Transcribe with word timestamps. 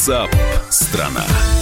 WhatsApp 0.00 0.32
страна. 0.70 1.59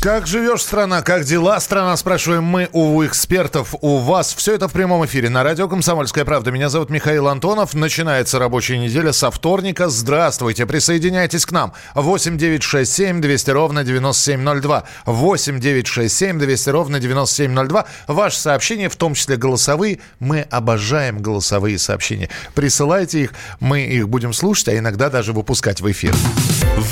Как 0.00 0.26
живешь, 0.26 0.62
страна? 0.62 1.02
Как 1.02 1.24
дела, 1.24 1.60
страна? 1.60 1.94
Спрашиваем 1.94 2.42
мы 2.42 2.70
у 2.72 3.04
экспертов, 3.04 3.74
у 3.82 3.98
вас. 3.98 4.32
Все 4.32 4.54
это 4.54 4.66
в 4.66 4.72
прямом 4.72 5.04
эфире 5.04 5.28
на 5.28 5.42
радио 5.42 5.68
«Комсомольская 5.68 6.24
правда». 6.24 6.50
Меня 6.50 6.70
зовут 6.70 6.88
Михаил 6.88 7.28
Антонов. 7.28 7.74
Начинается 7.74 8.38
рабочая 8.38 8.78
неделя 8.78 9.12
со 9.12 9.30
вторника. 9.30 9.90
Здравствуйте, 9.90 10.64
присоединяйтесь 10.64 11.44
к 11.44 11.52
нам. 11.52 11.74
8 11.94 12.38
9 12.38 12.62
6 12.62 12.90
7 12.90 13.20
200 13.20 13.50
ровно 13.50 13.84
9702. 13.84 14.84
8 15.04 15.60
9 15.60 15.86
6 15.86 16.16
7 16.16 16.38
200 16.38 16.70
ровно 16.70 16.98
9702. 16.98 17.84
Ваши 18.06 18.38
сообщения, 18.38 18.88
в 18.88 18.96
том 18.96 19.12
числе 19.12 19.36
голосовые. 19.36 20.00
Мы 20.18 20.40
обожаем 20.50 21.20
голосовые 21.20 21.78
сообщения. 21.78 22.30
Присылайте 22.54 23.24
их, 23.24 23.34
мы 23.60 23.82
их 23.82 24.08
будем 24.08 24.32
слушать, 24.32 24.68
а 24.68 24.78
иногда 24.78 25.10
даже 25.10 25.34
выпускать 25.34 25.82
в 25.82 25.90
эфир. 25.90 26.14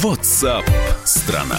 WhatsApp 0.03 0.65
страна. 1.05 1.59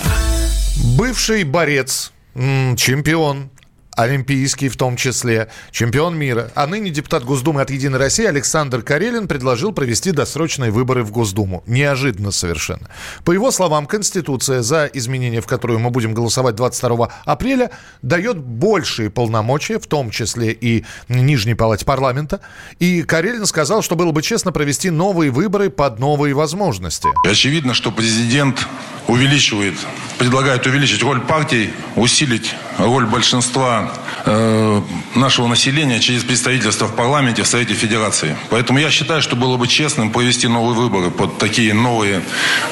Бывший 0.83 1.43
борец, 1.43 2.13
чемпион, 2.35 3.49
олимпийский 3.95 4.69
в 4.69 4.77
том 4.77 4.95
числе, 4.95 5.49
чемпион 5.71 6.17
мира, 6.17 6.52
а 6.55 6.67
ныне 6.67 6.89
депутат 6.89 7.25
Госдумы 7.25 7.61
от 7.61 7.69
«Единой 7.69 7.99
России» 7.99 8.25
Александр 8.25 8.81
Карелин 8.81 9.27
предложил 9.27 9.73
провести 9.73 10.11
досрочные 10.11 10.71
выборы 10.71 11.03
в 11.03 11.11
Госдуму. 11.11 11.63
Неожиданно 11.67 12.31
совершенно. 12.31 12.88
По 13.25 13.31
его 13.31 13.52
словам, 13.52 13.88
Конституция, 13.88 14.61
за 14.61 14.89
изменения 14.93 15.41
в 15.41 15.47
которую 15.47 15.79
мы 15.79 15.89
будем 15.89 16.13
голосовать 16.13 16.55
22 16.55 17.11
апреля, 17.25 17.71
дает 18.02 18.38
большие 18.38 19.09
полномочия, 19.09 19.80
в 19.80 19.88
том 19.88 20.11
числе 20.11 20.53
и 20.53 20.85
Нижней 21.09 21.55
Палате 21.55 21.83
парламента. 21.83 22.39
И 22.80 23.03
Карелин 23.03 23.45
сказал, 23.45 23.81
что 23.81 23.95
было 23.97 24.11
бы 24.11 24.21
честно 24.21 24.53
провести 24.53 24.91
новые 24.91 25.30
выборы 25.30 25.69
под 25.69 25.99
новые 25.99 26.33
возможности. 26.33 27.09
Очевидно, 27.25 27.73
что 27.73 27.91
президент 27.91 28.66
увеличивает, 29.09 29.73
предлагает 30.19 30.67
увеличить 30.67 31.02
роль 31.02 31.19
партий, 31.19 31.71
усилить 31.95 32.53
роль 32.77 33.07
большинства 33.07 33.91
э, 34.25 34.81
нашего 35.15 35.47
населения 35.47 35.99
через 35.99 36.23
представительство 36.23 36.85
в 36.85 36.95
парламенте, 36.95 37.41
в 37.41 37.47
Совете 37.47 37.73
Федерации. 37.73 38.37
Поэтому 38.52 38.77
я 38.77 38.91
считаю, 38.91 39.23
что 39.23 39.35
было 39.35 39.57
бы 39.57 39.67
честным 39.67 40.11
провести 40.11 40.47
новые 40.47 40.75
выборы 40.75 41.09
под 41.09 41.39
такие 41.39 41.73
новые 41.73 42.21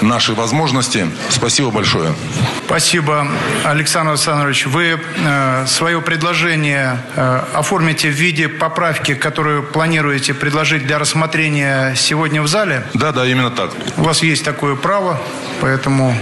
наши 0.02 0.34
возможности. 0.34 1.08
Спасибо 1.30 1.72
большое. 1.72 2.14
Спасибо, 2.68 3.26
Александр 3.64 4.12
Александрович. 4.12 4.66
Вы 4.66 5.00
э, 5.00 5.66
свое 5.68 6.02
предложение 6.02 7.00
э, 7.16 7.42
оформите 7.54 8.10
в 8.10 8.14
виде 8.14 8.50
поправки, 8.50 9.16
которую 9.16 9.64
планируете 9.64 10.34
предложить 10.34 10.86
для 10.86 11.00
рассмотрения 11.00 11.96
сегодня 11.96 12.42
в 12.42 12.48
зале? 12.48 12.84
Да, 12.94 13.14
да, 13.14 13.26
именно 13.26 13.52
так. 13.52 13.72
У 13.96 14.04
вас 14.04 14.22
есть 14.22 14.44
такое 14.44 14.76
право, 14.76 15.18
поэтому 15.62 16.14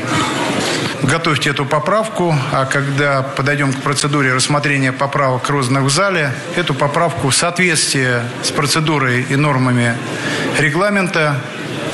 готовьте 1.02 1.50
эту 1.50 1.66
поправку, 1.66 2.36
а 2.52 2.66
когда 2.66 3.24
подойдем 3.24 3.74
к 3.74 3.82
процедуре 3.82 4.32
рассмотрения 4.32 4.92
поправок 4.92 5.50
розданных 5.50 5.86
в 5.86 5.90
зале, 5.90 6.32
эту 6.56 6.76
поправку 6.76 7.30
в 7.30 7.36
соответствии 7.36 8.22
с 8.44 8.52
процедурой 8.52 9.26
и 9.28 9.36
нормами 9.36 9.96
регламента 10.60 11.42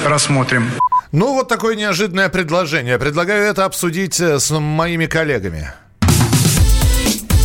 рассмотрим. 0.04 0.70
Ну, 1.12 1.34
вот 1.34 1.50
такое 1.50 1.76
неожиданное 1.76 2.30
предложение. 2.30 2.98
Предлагаю 2.98 3.44
это 3.44 3.66
обсудить 3.66 4.20
э, 4.22 4.40
с 4.40 4.58
моими 4.58 5.08
коллегами. 5.08 5.72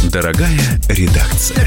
Дорогая 0.05 0.81
редакция 0.89 1.67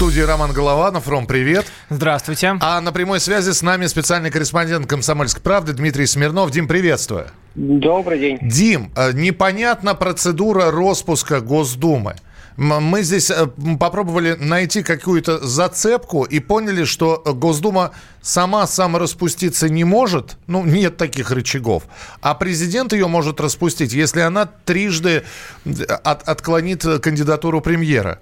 студии 0.00 0.22
Роман 0.22 0.54
Голованов. 0.54 1.08
Ром, 1.08 1.26
привет. 1.26 1.66
Здравствуйте. 1.90 2.56
А 2.62 2.80
на 2.80 2.90
прямой 2.90 3.20
связи 3.20 3.50
с 3.50 3.60
нами 3.60 3.84
специальный 3.84 4.30
корреспондент 4.30 4.86
«Комсомольской 4.86 5.42
правды» 5.42 5.74
Дмитрий 5.74 6.06
Смирнов. 6.06 6.50
Дим, 6.50 6.66
приветствую. 6.66 7.26
Добрый 7.54 8.18
день. 8.18 8.38
Дим, 8.40 8.90
э, 8.96 9.12
непонятна 9.12 9.94
процедура 9.94 10.70
распуска 10.70 11.42
Госдумы. 11.42 12.14
Мы 12.56 13.02
здесь 13.02 13.30
э, 13.30 13.46
попробовали 13.78 14.36
найти 14.40 14.82
какую-то 14.82 15.46
зацепку 15.46 16.24
и 16.24 16.40
поняли, 16.40 16.84
что 16.84 17.22
Госдума 17.26 17.90
сама 18.22 18.66
самораспуститься 18.66 19.68
не 19.68 19.84
может. 19.84 20.38
Ну, 20.46 20.64
нет 20.64 20.96
таких 20.96 21.30
рычагов. 21.30 21.82
А 22.22 22.34
президент 22.34 22.94
ее 22.94 23.06
может 23.06 23.38
распустить, 23.38 23.92
если 23.92 24.20
она 24.20 24.46
трижды 24.46 25.24
э, 25.66 25.70
от, 25.82 26.26
отклонит 26.26 26.86
кандидатуру 27.02 27.60
премьера. 27.60 28.18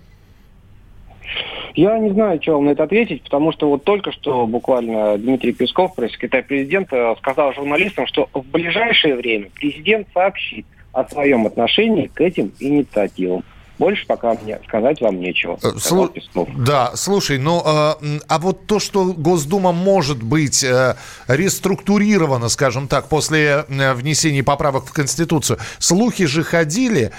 Я 1.79 1.97
не 1.97 2.11
знаю, 2.11 2.43
что 2.43 2.55
вам 2.55 2.65
на 2.65 2.71
это 2.71 2.83
ответить, 2.83 3.23
потому 3.23 3.53
что 3.53 3.69
вот 3.69 3.85
только 3.85 4.11
что 4.11 4.49
буквально 4.49 5.17
Дмитрий 5.17 5.53
Песков, 5.53 5.95
пресс-секретарь 5.95 6.43
президента, 6.43 7.15
сказал 7.21 7.53
журналистам, 7.53 8.09
что 8.09 8.29
в 8.35 8.43
ближайшее 8.47 9.15
время 9.15 9.49
президент 9.55 10.09
сообщит 10.13 10.67
о 10.93 11.09
своем 11.09 11.47
отношении 11.47 12.09
к 12.09 12.21
этим 12.21 12.51
инициативам. 12.59 13.45
Больше 13.79 14.05
пока 14.09 14.35
мне 14.43 14.59
сказать 14.67 15.01
вам 15.01 15.21
нечего. 15.21 15.57
Э, 15.63 15.79
слу... 15.79 16.11
Да, 16.57 16.97
слушай, 16.97 17.39
ну 17.39 17.63
э, 17.65 18.19
а 18.27 18.39
вот 18.41 18.67
то, 18.67 18.81
что 18.81 19.13
Госдума 19.13 19.71
может 19.71 20.21
быть 20.21 20.65
э, 20.65 20.97
реструктурирована, 21.29 22.49
скажем 22.49 22.89
так, 22.89 23.09
после 23.09 23.67
э, 23.69 23.95
внесения 23.95 24.43
поправок 24.43 24.87
в 24.87 24.93
Конституцию, 24.93 25.61
слухи 25.79 26.27
же 26.27 26.43
ходили, 26.43 27.13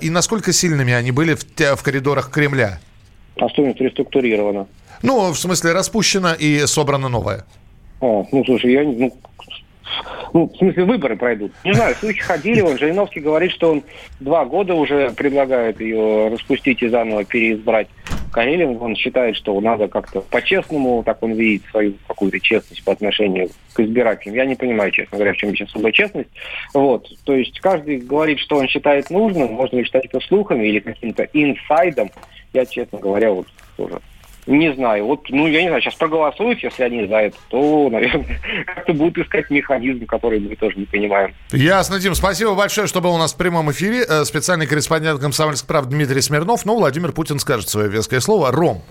и 0.00 0.08
насколько 0.08 0.54
сильными 0.54 0.94
они 0.94 1.10
были 1.10 1.34
в, 1.34 1.44
в 1.76 1.82
коридорах 1.82 2.30
Кремля? 2.30 2.80
А 3.38 3.48
стоимость 3.48 3.80
реструктурирована? 3.80 4.66
Ну, 5.02 5.30
в 5.32 5.38
смысле, 5.38 5.72
распущена 5.72 6.34
и 6.34 6.66
собрана 6.66 7.08
новая. 7.08 7.44
А, 8.00 8.24
ну, 8.32 8.44
слушай, 8.44 8.72
я 8.72 8.82
ну, 8.82 9.12
ну, 10.34 10.50
в 10.52 10.56
смысле, 10.56 10.84
выборы 10.84 11.16
пройдут. 11.16 11.52
Не 11.64 11.72
знаю, 11.72 11.94
слухи 11.94 12.20
ходили, 12.20 12.60
он 12.60 12.78
Жириновский 12.78 13.20
говорит, 13.20 13.52
что 13.52 13.72
он 13.72 13.82
два 14.20 14.44
года 14.44 14.74
уже 14.74 15.10
предлагает 15.10 15.80
ее 15.80 16.28
распустить 16.28 16.82
и 16.82 16.88
заново 16.88 17.24
переизбрать. 17.24 17.88
Карелин, 18.30 18.76
он 18.80 18.94
считает, 18.94 19.36
что 19.36 19.58
надо 19.60 19.88
как-то 19.88 20.20
по-честному, 20.20 21.02
так 21.02 21.22
он 21.22 21.32
видит 21.32 21.62
свою 21.70 21.94
какую-то 22.06 22.38
честность 22.40 22.84
по 22.84 22.92
отношению 22.92 23.48
к 23.72 23.80
избирателям. 23.80 24.36
Я 24.36 24.44
не 24.44 24.54
понимаю, 24.54 24.90
честно 24.90 25.16
говоря, 25.16 25.32
в 25.32 25.36
чем 25.38 25.54
сейчас 25.54 25.70
особая 25.70 25.92
честность. 25.92 26.28
Вот. 26.74 27.08
То 27.24 27.34
есть 27.34 27.58
каждый 27.60 27.98
говорит, 27.98 28.38
что 28.38 28.56
он 28.56 28.68
считает 28.68 29.08
нужным, 29.10 29.54
можно 29.54 29.76
ли 29.76 29.84
считать 29.84 30.04
это 30.06 30.20
слухами 30.20 30.66
или 30.66 30.80
каким-то 30.80 31.24
инсайдом. 31.32 32.10
Я, 32.52 32.66
честно 32.66 32.98
говоря, 32.98 33.30
вот 33.32 33.46
тоже 33.76 34.00
не 34.48 34.74
знаю. 34.74 35.04
Вот, 35.04 35.28
ну, 35.28 35.46
я 35.46 35.62
не 35.62 35.68
знаю, 35.68 35.82
сейчас 35.82 35.94
проголосуют, 35.94 36.62
если 36.62 36.82
они 36.82 37.06
за 37.06 37.16
это, 37.16 37.36
то, 37.48 37.88
наверное, 37.90 38.40
как-то 38.66 38.94
будут 38.94 39.18
искать 39.18 39.50
механизм, 39.50 40.06
который 40.06 40.40
мы 40.40 40.56
тоже 40.56 40.78
не 40.78 40.86
понимаем. 40.86 41.34
Ясно, 41.52 41.98
Дим. 42.00 42.14
Спасибо 42.14 42.54
большое, 42.54 42.86
что 42.86 43.00
был 43.00 43.14
у 43.14 43.18
нас 43.18 43.34
в 43.34 43.36
прямом 43.36 43.70
эфире. 43.70 44.04
Э, 44.08 44.24
специальный 44.24 44.66
корреспондент 44.66 45.20
«Комсомольской 45.20 45.68
правды» 45.68 45.90
Дмитрий 45.94 46.22
Смирнов. 46.22 46.64
Ну, 46.64 46.76
Владимир 46.76 47.12
Путин 47.12 47.38
скажет 47.38 47.68
свое 47.68 47.88
веское 47.88 48.20
слово. 48.20 48.50
Ром. 48.50 48.82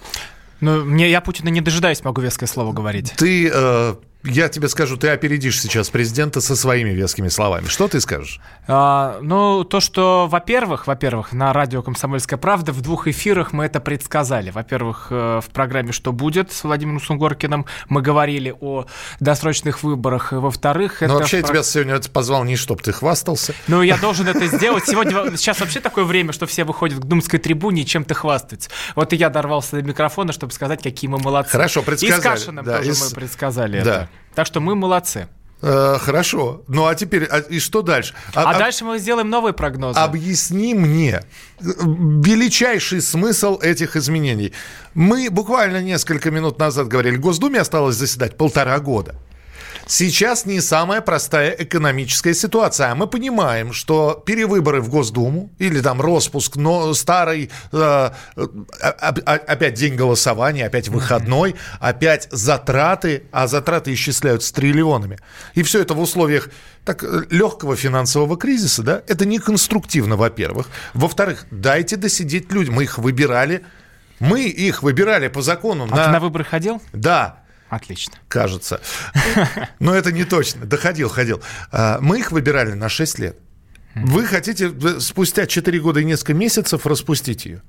Ну, 0.61 0.83
мне, 0.85 1.09
я 1.09 1.21
Путина 1.21 1.49
не 1.49 1.61
дожидаюсь, 1.61 2.03
могу 2.03 2.21
веское 2.21 2.47
слово 2.47 2.71
говорить. 2.73 3.13
Ты 3.17 3.49
э, 3.53 3.95
я 4.27 4.49
тебе 4.49 4.67
скажу, 4.67 4.97
ты 4.97 5.09
опередишь 5.09 5.61
сейчас 5.61 5.89
президента 5.89 6.41
со 6.41 6.55
своими 6.55 6.89
вескими 6.91 7.29
словами. 7.29 7.67
Что 7.67 7.87
ты 7.87 8.01
скажешь? 8.01 8.39
А, 8.67 9.19
ну, 9.21 9.63
то, 9.63 9.79
что, 9.79 10.27
во-первых, 10.29 10.87
во-первых, 10.87 11.31
на 11.31 11.53
радио 11.53 11.81
«Комсомольская 11.81 12.37
правда» 12.37 12.71
в 12.71 12.81
двух 12.81 13.07
эфирах 13.07 13.53
мы 13.53 13.65
это 13.65 13.79
предсказали. 13.79 14.51
Во-первых, 14.51 15.07
э, 15.09 15.41
в 15.43 15.49
программе 15.51 15.91
«Что 15.91 16.11
будет» 16.11 16.51
с 16.51 16.63
Владимиром 16.63 17.01
Сунгоркиным 17.01 17.65
мы 17.89 18.01
говорили 18.01 18.53
о 18.59 18.85
досрочных 19.19 19.83
выборах. 19.83 20.31
Во-вторых, 20.31 21.01
Ну, 21.01 21.15
вообще, 21.15 21.37
я 21.37 21.43
тебя 21.43 21.63
сегодня 21.63 21.99
позвал 22.11 22.43
не 22.43 22.57
чтобы 22.57 22.83
ты 22.83 22.91
хвастался. 22.91 23.53
Ну, 23.67 23.81
я 23.81 23.97
должен 23.97 24.27
это 24.27 24.45
сделать. 24.47 24.83
Сегодня, 24.85 25.37
сейчас 25.37 25.59
вообще 25.59 25.79
такое 25.79 26.03
время, 26.03 26.33
что 26.33 26.45
все 26.45 26.65
выходят 26.65 26.99
к 26.99 27.05
думской 27.05 27.39
трибуне 27.39 27.83
и 27.83 27.85
чем-то 27.85 28.13
хвастаются. 28.13 28.69
Вот 28.95 29.13
и 29.13 29.15
я 29.15 29.29
дорвался 29.29 29.77
до 29.77 29.81
микрофона, 29.83 30.33
чтобы 30.33 30.51
сказать, 30.51 30.83
какие 30.83 31.09
мы 31.09 31.17
молодцы. 31.17 31.51
Хорошо, 31.51 31.81
предсказали. 31.83 32.17
И 32.17 32.21
с 32.21 32.23
Кашиным 32.23 32.65
да, 32.65 32.77
тоже 32.79 32.91
из... 32.91 33.01
мы 33.01 33.15
предсказали 33.15 33.81
да. 33.81 34.03
это. 34.03 34.09
Так 34.35 34.47
что 34.47 34.59
мы 34.59 34.75
молодцы. 34.75 35.27
Э, 35.61 35.97
хорошо. 35.99 36.61
Ну 36.67 36.85
а 36.85 36.93
теперь, 36.93 37.23
а, 37.25 37.39
и 37.39 37.59
что 37.59 37.81
дальше? 37.81 38.13
А, 38.35 38.51
а 38.51 38.59
дальше 38.59 38.85
мы 38.85 38.99
сделаем 38.99 39.29
новые 39.29 39.53
прогнозы. 39.53 39.99
Объясни 39.99 40.75
мне 40.75 41.21
величайший 41.59 43.01
смысл 43.01 43.59
этих 43.59 43.95
изменений. 43.95 44.53
Мы 44.93 45.29
буквально 45.31 45.81
несколько 45.81 46.29
минут 46.29 46.59
назад 46.59 46.87
говорили, 46.87 47.17
Госдуме 47.17 47.59
осталось 47.59 47.95
заседать 47.95 48.37
полтора 48.37 48.79
года. 48.79 49.15
Сейчас 49.87 50.45
не 50.45 50.59
самая 50.59 50.99
простая 50.99 51.51
экономическая 51.51 52.33
ситуация. 52.33 52.93
Мы 52.93 53.07
понимаем, 53.07 53.71
что 53.71 54.21
перевыборы 54.25 54.81
в 54.81 54.89
Госдуму 54.89 55.49
или 55.59 55.79
там 55.79 56.01
распуск, 56.01 56.57
но 56.57 56.93
старый, 56.93 57.49
э, 57.71 58.09
э, 58.35 58.41
опять 58.81 59.75
день 59.75 59.95
голосования, 59.95 60.65
опять 60.65 60.89
выходной, 60.89 61.55
опять 61.79 62.27
затраты, 62.31 63.23
а 63.31 63.47
затраты 63.47 63.93
исчисляются 63.93 64.53
триллионами. 64.53 65.19
И 65.55 65.63
все 65.63 65.81
это 65.81 65.93
в 65.93 66.01
условиях 66.01 66.49
так, 66.83 67.03
легкого 67.29 67.77
финансового 67.77 68.37
кризиса, 68.37 68.83
да, 68.83 69.01
это 69.07 69.25
не 69.25 69.39
конструктивно, 69.39 70.17
во-первых. 70.17 70.67
Во-вторых, 70.93 71.45
дайте 71.49 71.95
досидеть 71.95 72.51
людям. 72.51 72.75
Мы 72.75 72.83
их 72.83 72.97
выбирали, 72.97 73.63
мы 74.19 74.43
их 74.43 74.83
выбирали 74.83 75.29
по 75.29 75.41
закону. 75.41 75.87
А 75.89 75.95
на... 75.95 76.05
ты 76.05 76.11
на 76.11 76.19
выборы 76.19 76.43
ходил? 76.43 76.81
Да. 76.91 77.43
Отлично. 77.69 78.15
Кажется. 78.27 78.81
Но 79.79 79.93
это 79.93 80.11
не 80.11 80.23
точно. 80.23 80.65
Доходил, 80.65 81.09
ходил. 81.09 81.41
А, 81.71 81.99
мы 82.01 82.19
их 82.19 82.31
выбирали 82.31 82.73
на 82.73 82.89
6 82.89 83.19
лет. 83.19 83.37
Вы 83.95 84.25
хотите 84.25 84.71
э, 84.71 84.99
спустя 84.99 85.47
4 85.47 85.79
года 85.79 85.99
и 85.99 86.05
несколько 86.05 86.33
месяцев 86.33 86.85
распустить 86.85 87.45
ее? 87.45 87.61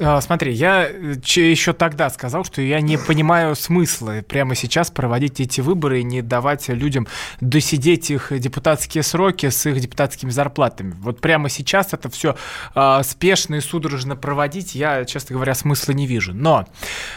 А, 0.00 0.20
смотри, 0.20 0.52
я 0.52 0.86
э, 0.88 1.14
еще 1.24 1.72
тогда 1.72 2.10
сказал, 2.10 2.44
что 2.44 2.62
я 2.62 2.80
не 2.80 2.96
понимаю 2.96 3.54
смысла 3.56 4.22
прямо 4.26 4.54
сейчас 4.54 4.90
проводить 4.90 5.40
эти 5.40 5.60
выборы 5.60 6.00
и 6.00 6.04
не 6.04 6.22
давать 6.22 6.68
людям 6.68 7.06
досидеть 7.40 8.10
их 8.10 8.32
депутатские 8.38 9.02
сроки 9.02 9.48
с 9.48 9.66
их 9.66 9.80
депутатскими 9.80 10.30
зарплатами. 10.30 10.94
Вот 11.00 11.20
прямо 11.20 11.48
сейчас 11.48 11.92
это 11.92 12.08
все 12.10 12.36
э, 12.74 13.00
спешно 13.04 13.56
и 13.56 13.60
судорожно 13.60 14.16
проводить, 14.16 14.74
я, 14.74 15.04
честно 15.04 15.34
говоря, 15.34 15.54
смысла 15.54 15.92
не 15.92 16.06
вижу. 16.06 16.32
Но 16.34 16.66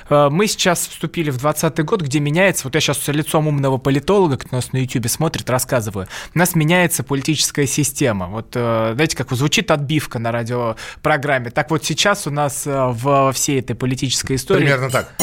э, 0.10 0.30
мы 0.30 0.48
сейчас 0.48 0.88
вступили 0.88 1.30
в 1.30 1.38
2020 1.38 1.86
год, 1.86 2.02
где 2.02 2.20
меняется, 2.20 2.66
вот 2.66 2.76
я 2.76 2.82
сейчас 2.82 3.00
с 3.00 3.12
лицом 3.12 3.48
умного 3.48 3.78
политолога, 3.78 4.38
кто 4.38 4.56
нас 4.56 4.74
на 4.74 4.78
YouTube 4.78 5.08
смотрит, 5.08 5.50
рассказываю, 5.50 6.08
у 6.34 6.38
нас 6.38 6.56
меняется 6.56 7.04
политическая 7.04 7.68
система. 7.68 8.28
Вот, 8.28 8.52
э, 8.56 8.92
знаете, 8.94 9.18
как 9.18 9.32
звучит 9.32 9.72
отбивка 9.72 10.20
на 10.20 10.32
радиопрограмме, 10.32 11.50
так 11.50 11.72
вот 11.72 11.84
сейчас 11.84 12.25
у 12.28 12.32
нас 12.32 12.66
э, 12.68 12.72
во 12.74 13.32
всей 13.32 13.60
этой 13.60 13.76
политической 13.76 14.36
истории. 14.36 14.62
Примерно 14.62 14.90
так. 14.90 15.14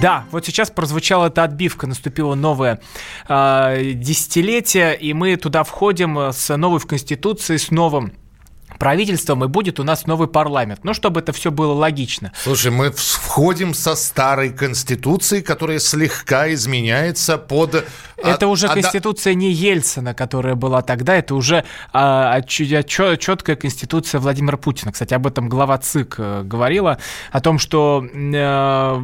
Да, 0.00 0.24
вот 0.30 0.44
сейчас 0.44 0.70
прозвучала 0.70 1.28
эта 1.28 1.42
отбивка, 1.42 1.86
наступило 1.86 2.34
новое 2.34 2.80
э, 3.28 3.92
десятилетие, 3.94 4.96
и 4.96 5.14
мы 5.14 5.36
туда 5.36 5.64
входим 5.64 6.18
с 6.18 6.54
новой 6.56 6.80
в 6.80 6.86
Конституции, 6.86 7.56
с 7.56 7.70
новым 7.70 8.12
правительством, 8.78 9.44
и 9.44 9.48
будет 9.48 9.80
у 9.80 9.84
нас 9.84 10.06
новый 10.06 10.28
парламент. 10.28 10.80
Ну, 10.82 10.94
чтобы 10.94 11.20
это 11.20 11.32
все 11.32 11.50
было 11.50 11.72
логично. 11.72 12.32
Слушай, 12.42 12.70
мы 12.70 12.90
входим 12.90 13.74
со 13.74 13.94
старой 13.94 14.50
конституцией, 14.50 15.42
которая 15.42 15.78
слегка 15.78 16.52
изменяется 16.52 17.38
под... 17.38 17.84
Это 18.16 18.48
уже 18.48 18.68
конституция 18.68 19.34
не 19.34 19.52
Ельцина, 19.52 20.14
которая 20.14 20.54
была 20.54 20.82
тогда, 20.82 21.16
это 21.16 21.34
уже 21.34 21.64
а, 21.92 22.40
четкая 22.42 23.56
конституция 23.56 24.20
Владимира 24.20 24.56
Путина. 24.56 24.92
Кстати, 24.92 25.14
об 25.14 25.26
этом 25.26 25.48
глава 25.48 25.78
ЦИК 25.78 26.14
э, 26.18 26.42
говорила, 26.42 26.98
о 27.30 27.40
том, 27.40 27.58
что 27.58 28.04
э, 28.12 29.00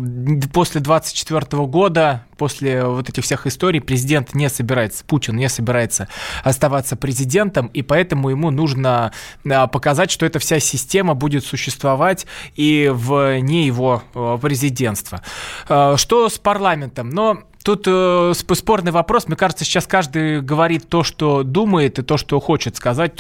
после 0.53 0.81
24 0.81 1.67
года 1.67 2.25
после 2.43 2.85
вот 2.85 3.09
этих 3.09 3.23
всех 3.23 3.47
историй 3.47 3.81
президент 3.81 4.35
не 4.35 4.51
собирается, 4.51 5.05
Путин 5.05 5.37
не 5.37 5.49
собирается 5.49 6.09
оставаться 6.43 6.97
президентом, 6.97 7.69
и 7.69 7.83
поэтому 7.83 8.31
ему 8.31 8.51
нужно 8.51 9.13
а, 9.49 9.69
показать, 9.69 10.11
что 10.11 10.27
эта 10.27 10.41
вся 10.41 10.59
система 10.59 11.15
будет 11.15 11.45
существовать 11.45 12.27
и 12.57 12.91
вне 12.93 13.65
его 13.65 14.03
э, 14.13 14.39
президентства. 14.43 15.23
А, 15.69 15.97
что 15.97 16.29
с 16.29 16.39
парламентом? 16.39 17.11
Но 17.11 17.39
Тут 17.63 17.85
э, 17.87 18.33
спорный 18.35 18.91
вопрос. 18.91 19.29
Мне 19.29 19.37
кажется, 19.37 19.65
сейчас 19.65 19.87
каждый 19.87 20.41
говорит 20.41 20.89
то, 20.89 21.05
что 21.05 21.45
думает, 21.45 22.01
и 22.01 22.03
то, 22.03 22.17
что 22.17 22.41
хочет 22.41 22.75
сказать. 22.75 23.15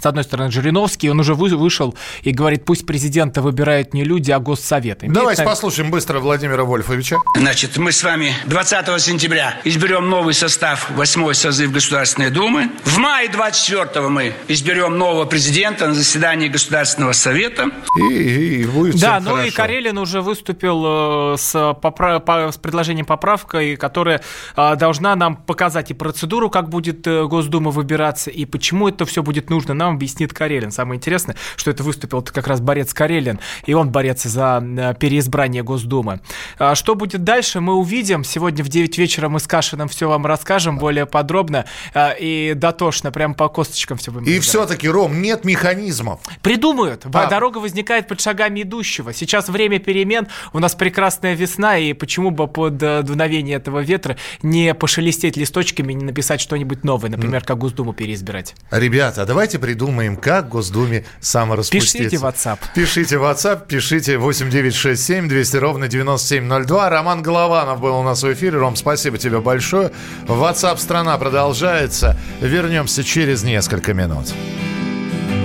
С 0.00 0.06
одной 0.06 0.22
стороны, 0.22 0.50
Жириновский, 0.50 1.10
он 1.10 1.18
уже 1.20 1.34
вышел 1.34 1.94
и 2.22 2.30
говорит, 2.30 2.64
пусть 2.64 2.86
президента 2.86 3.42
выбирают 3.42 3.94
не 3.94 4.04
люди, 4.04 4.30
а 4.30 4.38
госсовет. 4.38 5.02
Имеет 5.02 5.14
Давайте 5.14 5.42
на... 5.42 5.48
послушаем 5.48 5.90
быстро 5.90 6.20
Владимира 6.20 6.64
Вольфовича. 6.64 7.16
Значит, 7.34 7.78
мы 7.78 7.90
с 7.90 8.02
вами 8.04 8.32
20 8.46 9.00
сентября 9.00 9.56
изберем 9.64 10.08
новый 10.08 10.34
состав 10.34 10.90
8 10.90 11.32
созыв 11.32 11.72
Государственной 11.72 12.30
Думы. 12.30 12.70
В 12.84 12.98
мае 12.98 13.28
24 13.28 14.08
мы 14.08 14.34
изберем 14.46 14.98
нового 14.98 15.24
президента 15.24 15.88
на 15.88 15.94
заседании 15.94 16.48
Государственного 16.48 17.12
Совета. 17.12 17.70
И, 17.98 18.12
и, 18.12 18.62
и 18.62 18.66
будет 18.66 19.00
Да, 19.00 19.18
ну 19.20 19.30
хорошо. 19.30 19.48
и 19.48 19.50
Карелин 19.50 19.98
уже 19.98 20.20
выступил 20.20 21.32
э, 21.34 21.36
с, 21.38 21.74
поправ... 21.80 22.54
с 22.54 22.58
предложением 22.58 23.06
поправкой, 23.06 23.76
которая 23.76 24.20
э, 24.56 24.76
должна 24.76 25.16
нам 25.16 25.36
показать 25.36 25.90
и 25.90 25.94
процедуру, 25.94 26.50
как 26.50 26.68
будет 26.68 27.06
э, 27.06 27.24
Госдума 27.24 27.70
выбираться, 27.70 28.30
и 28.30 28.44
почему 28.44 28.88
это 28.88 29.06
все 29.06 29.22
будет 29.22 29.50
нужно 29.50 29.74
нам 29.78 29.94
объяснит 29.94 30.32
Карелин. 30.34 30.70
Самое 30.70 30.98
интересное, 30.98 31.36
что 31.56 31.70
это 31.70 31.82
выступил 31.82 32.22
как 32.22 32.46
раз 32.46 32.60
борец 32.60 32.92
Карелин, 32.92 33.40
и 33.64 33.74
он 33.74 33.90
борец 33.90 34.24
за 34.24 34.62
э, 34.62 34.94
переизбрание 34.98 35.62
Госдумы. 35.62 36.20
А 36.58 36.74
что 36.74 36.94
будет 36.94 37.24
дальше, 37.24 37.60
мы 37.60 37.74
увидим. 37.74 38.24
Сегодня 38.24 38.62
в 38.62 38.68
9 38.68 38.98
вечера 38.98 39.28
мы 39.28 39.40
с 39.40 39.46
Кашиным 39.46 39.88
все 39.88 40.08
вам 40.08 40.26
расскажем 40.26 40.78
более 40.78 41.06
подробно 41.06 41.64
э, 41.94 42.18
и 42.18 42.52
дотошно, 42.54 43.12
прямо 43.12 43.34
по 43.34 43.48
косточкам 43.48 43.98
все 43.98 44.10
будем. 44.10 44.26
И 44.26 44.38
все-таки, 44.40 44.88
Ром, 44.88 45.22
нет 45.22 45.44
механизмов. 45.44 46.20
Придумают. 46.42 47.06
А. 47.12 47.26
Дорога 47.28 47.58
возникает 47.58 48.08
под 48.08 48.20
шагами 48.20 48.62
идущего. 48.62 49.12
Сейчас 49.12 49.48
время 49.48 49.78
перемен, 49.78 50.28
у 50.52 50.58
нас 50.58 50.74
прекрасная 50.74 51.34
весна, 51.34 51.78
и 51.78 51.92
почему 51.92 52.30
бы 52.30 52.46
под 52.48 52.82
э, 52.82 53.02
дуновение 53.02 53.56
этого 53.56 53.80
ветра 53.80 54.16
не 54.42 54.74
пошелестеть 54.74 55.36
листочками, 55.36 55.92
не 55.92 56.04
написать 56.04 56.40
что-нибудь 56.40 56.84
новое, 56.84 57.10
например, 57.10 57.44
как 57.44 57.58
Госдуму 57.58 57.92
переизбирать. 57.92 58.54
Ребята, 58.70 59.26
давайте 59.26 59.58
придумаем, 59.68 60.16
как 60.16 60.46
в 60.46 60.48
Госдуме 60.48 61.04
самораспуститься. 61.20 61.98
Пишите 61.98 62.16
в 62.16 62.24
WhatsApp. 62.24 62.58
Пишите 62.74 63.18
в 63.18 63.22
WhatsApp, 63.22 63.66
пишите 63.68 64.16
8967 64.16 65.28
200 65.28 65.56
ровно 65.58 65.88
9702. 65.88 66.88
Роман 66.88 67.20
Голованов 67.20 67.78
был 67.78 67.98
у 67.98 68.02
нас 68.02 68.22
в 68.22 68.32
эфире. 68.32 68.56
Ром, 68.56 68.76
спасибо 68.76 69.18
тебе 69.18 69.40
большое. 69.40 69.92
WhatsApp 70.26 70.78
страна 70.78 71.18
продолжается. 71.18 72.16
Вернемся 72.40 73.04
через 73.04 73.42
несколько 73.42 73.92
минут. 73.92 74.32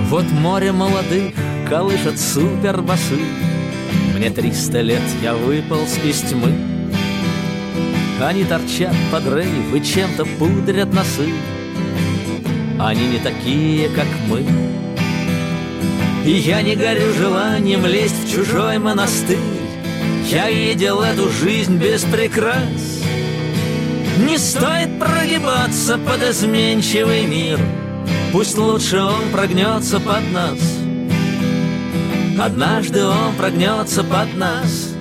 Вот 0.08 0.24
море 0.30 0.72
молодых 0.72 1.34
колышет 1.68 2.18
супербасы. 2.18 3.20
Мне 4.14 4.30
триста 4.30 4.80
лет, 4.80 5.02
я 5.20 5.34
выполз 5.34 5.98
из 6.02 6.22
тьмы. 6.22 6.54
Они 8.22 8.44
торчат 8.44 8.94
под 9.12 9.26
рейв 9.26 9.74
и 9.74 9.84
чем-то 9.84 10.24
пудрят 10.38 10.94
носы. 10.94 11.30
Они 12.78 13.06
не 13.06 13.18
такие, 13.18 13.88
как 13.90 14.06
мы. 14.28 14.44
И 16.24 16.30
я 16.32 16.60
не 16.62 16.74
горю 16.74 17.12
желанием 17.14 17.86
лезть 17.86 18.24
в 18.24 18.32
чужой 18.32 18.78
монастырь. 18.78 19.38
Я 20.28 20.50
видел 20.50 21.00
эту 21.00 21.30
жизнь 21.30 21.76
без 21.76 22.02
прикрас. 22.02 23.02
Не 24.26 24.38
стоит 24.38 24.98
прогибаться 24.98 25.98
под 25.98 26.22
изменчивый 26.30 27.26
мир. 27.26 27.60
Пусть 28.32 28.58
лучше 28.58 29.00
он 29.00 29.30
прогнется 29.32 30.00
под 30.00 30.22
нас. 30.32 30.58
Однажды 32.40 33.04
он 33.04 33.34
прогнется 33.36 34.02
под 34.02 34.34
нас. 34.36 34.94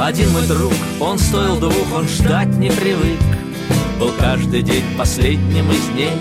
Один 0.00 0.30
мой 0.32 0.46
друг, 0.46 0.74
он 0.98 1.18
стоил 1.18 1.58
двух, 1.58 1.94
он 1.94 2.08
ждать 2.08 2.48
не 2.58 2.70
привык 2.70 3.35
был 3.98 4.12
каждый 4.18 4.62
день 4.62 4.84
последним 4.98 5.70
из 5.70 5.86
дней. 5.88 6.12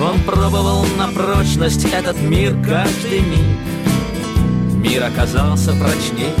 Он 0.00 0.20
пробовал 0.20 0.84
на 0.98 1.08
прочность 1.08 1.84
этот 1.86 2.20
мир 2.20 2.54
каждый 2.64 3.20
миг. 3.20 3.56
Мир 4.76 5.04
оказался 5.04 5.72
прочней. 5.72 6.34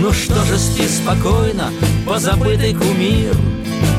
Ну 0.00 0.12
что 0.12 0.44
же, 0.44 0.58
спи 0.58 0.86
спокойно, 0.86 1.70
позабытый 2.06 2.74
кумир. 2.74 3.34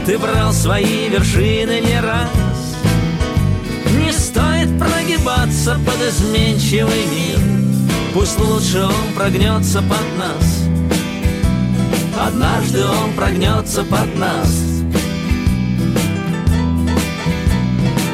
Ты 0.05 0.17
брал 0.19 0.53
свои 0.53 1.09
вершины 1.09 1.81
не 1.81 1.99
раз. 1.99 2.29
Не 3.99 4.11
стоит 4.11 4.77
прогибаться 4.77 5.79
под 5.85 6.01
изменчивый 6.07 7.05
мир. 7.07 7.39
Пусть 8.13 8.39
лучше 8.39 8.83
он 8.83 9.13
прогнется 9.15 9.81
под 9.81 10.17
нас. 10.17 10.56
Однажды 12.19 12.83
он 12.83 13.13
прогнется 13.13 13.83
под 13.83 14.17
нас. 14.17 14.67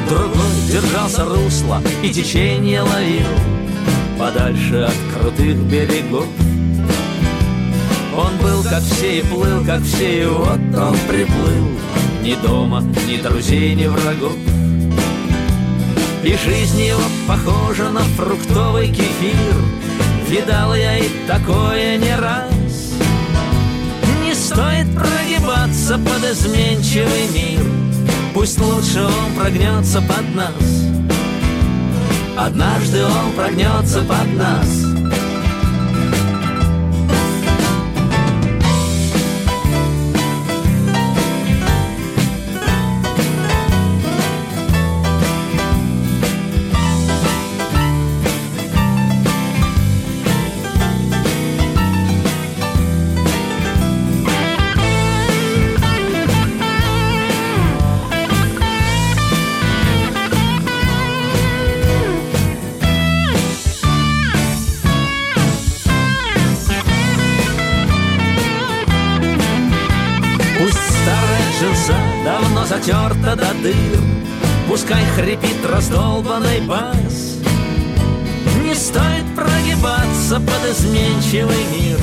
Другой 0.08 0.44
держался 0.70 1.24
русла 1.24 1.82
и 2.02 2.10
течение 2.10 2.82
ловил 2.82 3.26
Подальше 4.18 4.82
от 4.82 4.94
крутых 5.12 5.56
берегов. 5.64 6.26
Он 8.16 8.36
был 8.38 8.62
как 8.62 8.82
все 8.82 9.18
и 9.18 9.22
плыл, 9.22 9.64
как 9.64 9.82
все, 9.82 10.22
и 10.22 10.26
вот 10.26 10.60
он 10.76 10.96
приплыл. 11.08 11.68
Ни 12.22 12.34
дома, 12.46 12.82
ни 13.08 13.16
друзей, 13.16 13.74
ни 13.74 13.86
врагов. 13.86 14.36
И 16.22 16.36
жизнь 16.36 16.80
его 16.80 17.02
похожа 17.26 17.90
на 17.90 18.00
фруктовый 18.00 18.88
кефир. 18.88 19.56
Видал 20.28 20.74
я 20.74 20.98
и 20.98 21.08
такое 21.26 21.98
не 21.98 22.14
раз 22.16 22.53
стоит 24.54 24.86
прогибаться 24.94 25.98
под 25.98 26.30
изменчивый 26.30 27.28
мир. 27.34 27.60
Пусть 28.32 28.60
лучше 28.60 29.02
он 29.02 29.34
прогнется 29.36 30.00
под 30.00 30.34
нас. 30.34 30.52
Однажды 32.36 33.04
он 33.04 33.32
прогнется 33.32 34.00
под 34.02 34.36
нас 34.36 34.83
давно 72.86 73.08
затерта 73.08 73.36
до 73.36 73.54
дыр. 73.62 74.00
Пускай 74.68 75.04
хрипит 75.16 75.64
раздолбанный 75.64 76.60
бас. 76.62 77.38
Не 78.62 78.74
стоит 78.74 79.24
прогибаться 79.34 80.40
под 80.40 80.70
изменчивый 80.70 81.64
мир 81.72 81.98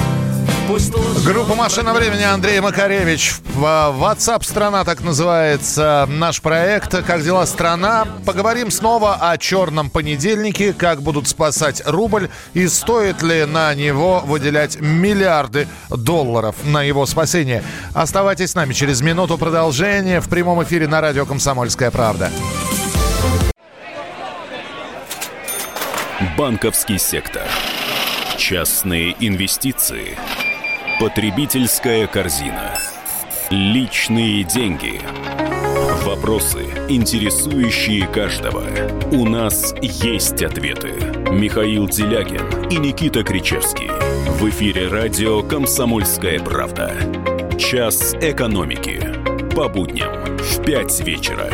Группа 1.26 1.54
«Машина 1.54 1.94
времени» 1.94 2.24
Андрей 2.24 2.62
Макаревич. 2.62 3.34
WhatsApp 3.58 4.46
«Страна» 4.46 4.86
так 4.86 5.02
называется 5.02 6.08
наш 6.10 6.42
проект. 6.42 7.04
Как 7.04 7.24
дела 7.24 7.46
страна? 7.46 8.08
Поговорим 8.26 8.72
снова 8.72 9.16
о 9.16 9.38
черном 9.38 9.90
понедельнике, 9.90 10.72
как 10.72 11.02
будут 11.02 11.28
спасать 11.28 11.82
рубль 11.86 12.30
и 12.54 12.70
стоит 12.70 13.22
ли 13.22 13.44
на 13.44 13.76
него 13.76 14.22
выделять 14.22 14.80
миллиарды 14.80 15.68
долларов 15.90 16.56
на 16.64 16.82
его 16.84 17.06
спасение. 17.06 17.64
Оставайтесь 17.94 18.52
с 18.52 18.56
нами 18.56 18.72
через 18.72 19.02
минуту 19.02 19.38
продолжение 19.38 20.22
в 20.22 20.30
прямом 20.30 20.64
эфире 20.64 20.88
на 20.88 21.02
радио 21.02 21.26
«Комсомольская 21.26 21.92
правда». 21.92 22.32
Банковский 26.38 26.98
сектор. 26.98 27.44
Частные 28.38 29.16
инвестиции. 29.20 30.18
Потребительская 31.02 32.06
корзина. 32.06 32.78
Личные 33.50 34.44
деньги. 34.44 35.02
Вопросы, 36.04 36.60
интересующие 36.90 38.06
каждого. 38.06 38.64
У 39.12 39.26
нас 39.26 39.74
есть 39.82 40.44
ответы. 40.44 40.94
Михаил 41.32 41.90
Делягин 41.90 42.68
и 42.70 42.78
Никита 42.78 43.24
Кричевский. 43.24 43.90
В 44.30 44.48
эфире 44.52 44.90
радио 44.90 45.42
«Комсомольская 45.42 46.40
правда». 46.40 46.96
Час 47.58 48.14
экономики. 48.22 49.02
По 49.56 49.70
будням 49.70 50.38
в 50.38 50.64
5 50.64 51.00
вечера. 51.00 51.50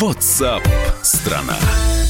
WhatsApp 0.00 0.62
страна. 1.08 1.56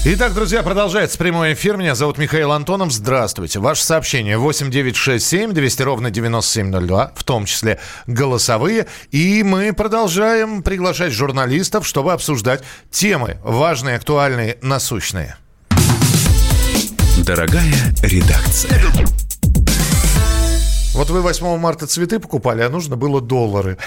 Итак, 0.05 0.35
друзья, 0.35 0.63
продолжается 0.63 1.19
прямой 1.19 1.55
эфир. 1.55 1.77
Меня 1.77 1.95
зовут 1.95 2.19
Михаил 2.19 2.53
Антонов. 2.53 2.93
Здравствуйте. 2.93 3.61
Ваше 3.61 3.85
сообщение 3.85 4.39
8967 4.39 5.53
200 5.53 5.83
ровно 5.83 6.11
9702, 6.11 7.13
в 7.15 7.25
том 7.25 7.45
числе 7.45 7.79
голосовые. 8.07 8.87
И 9.11 9.43
мы 9.43 9.73
продолжаем 9.73 10.63
приглашать 10.63 11.13
журналистов, 11.13 11.87
чтобы 11.87 12.13
обсуждать 12.13 12.63
темы 12.91 13.39
важные, 13.43 13.97
актуальные, 13.97 14.59
насущные. 14.63 15.37
Дорогая 17.25 17.95
редакция. 18.03 18.81
Вот 20.99 21.11
вы 21.11 21.21
8 21.23 21.59
марта 21.59 21.87
цветы 21.87 22.19
покупали, 22.19 22.61
а 22.63 22.69
нужно 22.69 22.97
было 22.97 23.21
доллары. 23.21 23.79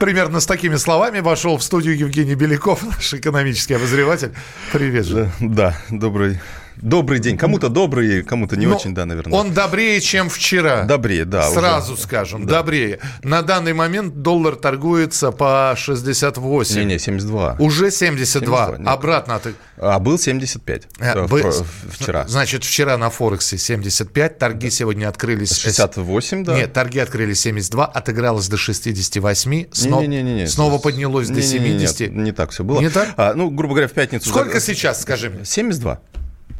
Примерно 0.00 0.40
с 0.40 0.46
такими 0.46 0.76
словами 0.76 1.20
вошел 1.20 1.58
в 1.58 1.62
студию 1.62 1.98
Евгений 1.98 2.34
Беляков, 2.34 2.82
наш 2.82 3.12
экономический 3.12 3.74
обозреватель. 3.74 4.32
Привет 4.72 5.04
же. 5.04 5.30
Да, 5.38 5.76
добрый, 5.90 6.40
добрый 6.82 7.18
день. 7.20 7.36
Кому-то 7.36 7.68
добрый, 7.68 8.22
кому-то 8.22 8.56
не 8.56 8.66
Но 8.66 8.76
очень, 8.76 8.94
да, 8.94 9.04
наверное. 9.06 9.38
Он 9.38 9.52
добрее, 9.52 10.00
чем 10.00 10.28
вчера. 10.28 10.82
Добрее, 10.84 11.24
да. 11.24 11.48
уже. 11.48 11.60
Сразу 11.60 11.96
скажем, 11.96 12.46
добрее. 12.46 12.98
На 13.22 13.42
данный 13.42 13.72
момент 13.72 14.22
доллар 14.22 14.56
торгуется 14.56 15.30
по 15.32 15.74
68. 15.76 16.76
Не-не, 16.80 16.98
72. 16.98 17.56
Уже 17.58 17.90
72. 17.90 18.66
72, 18.66 18.78
нет. 18.78 18.88
Обратно 18.88 19.38
ты... 19.38 19.54
А 19.76 19.98
был 19.98 20.18
75 20.18 20.88
А, 21.00 21.26
про- 21.26 21.52
вчера. 21.90 22.26
Значит, 22.28 22.64
вчера 22.64 22.98
на 22.98 23.08
Форексе 23.10 23.56
75, 23.58 24.38
торги 24.38 24.70
сегодня 24.70 25.08
открылись... 25.08 25.56
68, 25.56 26.44
да. 26.44 26.54
Нет, 26.56 26.72
торги 26.72 26.98
открылись 26.98 27.40
72, 27.40 27.86
отыгралось 27.86 28.48
до 28.48 28.56
68, 28.56 29.66
снова, 29.72 30.02
Не-не-не-не. 30.02 30.46
снова 30.46 30.78
поднялось 30.78 31.28
до 31.28 31.40
Не-не-не, 31.40 31.78
70. 31.86 32.00
нет, 32.00 32.12
не 32.12 32.32
так 32.32 32.50
все 32.50 32.62
было. 32.64 32.80
Не 32.80 32.90
так? 32.90 33.14
А, 33.16 33.32
ну, 33.34 33.50
грубо 33.50 33.74
говоря, 33.74 33.88
в 33.88 33.92
пятницу... 33.92 34.28
Сколько 34.28 34.60
за- 34.60 34.66
сейчас, 34.66 35.00
скажи 35.02 35.30
мне? 35.30 35.44
72. 35.44 36.00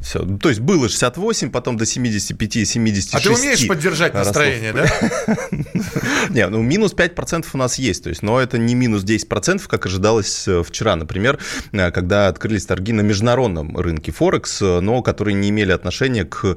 Все. 0.01 0.21
То 0.39 0.49
есть 0.49 0.61
было 0.61 0.89
68, 0.89 1.51
потом 1.51 1.77
до 1.77 1.85
75, 1.85 2.67
76. 2.67 3.15
А 3.15 3.21
ты 3.21 3.31
умеешь 3.31 3.67
поддержать 3.67 4.15
росло. 4.15 4.25
настроение, 4.25 4.73
да? 4.73 4.87
Не, 6.31 6.49
ну 6.49 6.63
минус 6.63 6.95
5% 6.95 7.47
у 7.53 7.59
нас 7.59 7.79
есть, 7.79 8.05
то 8.05 8.09
есть, 8.09 8.23
но 8.23 8.41
это 8.41 8.57
не 8.57 8.75
минус 8.75 9.05
10%, 9.05 9.63
как 9.67 9.87
ожидалось 9.87 10.49
э, 10.49 10.63
вчера, 10.63 10.97
например, 10.97 11.39
э, 11.73 11.91
когда 11.91 12.29
открылись 12.29 12.65
торги 12.65 12.93
на 12.93 13.03
международном 13.03 13.77
рынке 13.77 14.11
Форекс, 14.13 14.63
э, 14.63 14.81
но 14.81 15.03
которые 15.03 15.35
не 15.35 15.51
имели 15.51 15.73
отношения 15.73 16.25
к 16.25 16.57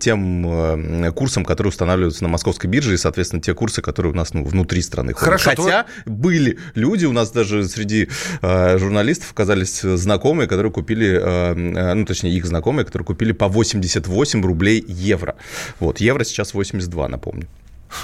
тем 0.00 1.12
курсам, 1.12 1.44
которые 1.44 1.70
устанавливаются 1.70 2.22
на 2.22 2.28
московской 2.28 2.68
бирже, 2.70 2.94
и, 2.94 2.96
соответственно, 2.96 3.42
те 3.42 3.54
курсы, 3.54 3.82
которые 3.82 4.12
у 4.12 4.16
нас 4.16 4.32
ну, 4.32 4.44
внутри 4.44 4.82
страны. 4.82 5.14
Хорошо, 5.14 5.50
Хотя 5.50 5.86
были 6.06 6.58
люди, 6.74 7.04
у 7.04 7.12
нас 7.12 7.30
даже 7.30 7.66
среди 7.68 8.08
журналистов 8.42 9.32
оказались 9.32 9.80
знакомые, 9.80 10.48
которые 10.48 10.72
купили, 10.72 11.54
ну, 11.94 12.04
точнее, 12.04 12.37
их 12.38 12.46
знакомые, 12.46 12.84
которые 12.84 13.06
купили 13.06 13.32
по 13.32 13.48
88 13.48 14.42
рублей 14.44 14.84
евро. 14.88 15.36
Вот, 15.80 16.00
евро 16.00 16.24
сейчас 16.24 16.54
82, 16.54 17.08
напомню. 17.08 17.46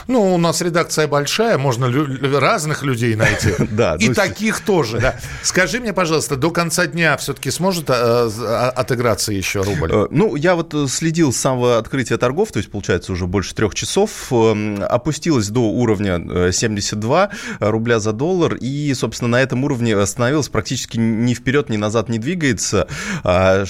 Ну, 0.08 0.34
у 0.34 0.38
нас 0.38 0.60
редакция 0.60 1.06
большая, 1.06 1.58
можно 1.58 1.86
лю- 1.86 2.38
разных 2.38 2.82
людей 2.82 3.14
найти. 3.16 3.52
Да, 3.70 3.96
И 3.98 4.08
ну, 4.08 4.14
таких 4.14 4.60
тоже, 4.60 4.98
да. 5.00 5.16
Скажи 5.42 5.80
мне, 5.80 5.92
пожалуйста, 5.92 6.36
до 6.36 6.50
конца 6.50 6.86
дня 6.86 7.16
все-таки 7.16 7.50
сможет 7.50 7.90
э, 7.90 7.92
а- 7.94 8.72
отыграться 8.74 9.32
еще 9.32 9.62
рубль? 9.62 9.90
Э, 9.92 10.06
Ну, 10.10 10.36
я 10.36 10.54
вот 10.54 10.72
э, 10.74 10.86
следил 10.88 11.32
с 11.32 11.36
самого 11.36 11.78
открытия 11.78 12.16
торгов, 12.18 12.52
то 12.52 12.58
есть, 12.58 12.70
получается, 12.70 13.12
уже 13.12 13.26
больше 13.26 13.54
трех 13.54 13.74
часов. 13.74 14.10
Эм, 14.30 14.82
Опустилась 14.88 15.48
до 15.48 15.60
уровня 15.60 16.20
э, 16.24 16.50
72 16.52 17.30
рубля 17.60 17.98
за 18.00 18.12
доллар. 18.12 18.54
И, 18.54 18.92
собственно, 18.94 19.28
на 19.28 19.42
этом 19.42 19.64
уровне 19.64 19.96
остановилась 19.96 20.48
практически 20.48 20.98
ни 20.98 21.34
вперед, 21.34 21.68
ни 21.70 21.76
назад 21.76 22.08
не 22.08 22.18
двигается. 22.18 22.86
А, 23.24 23.64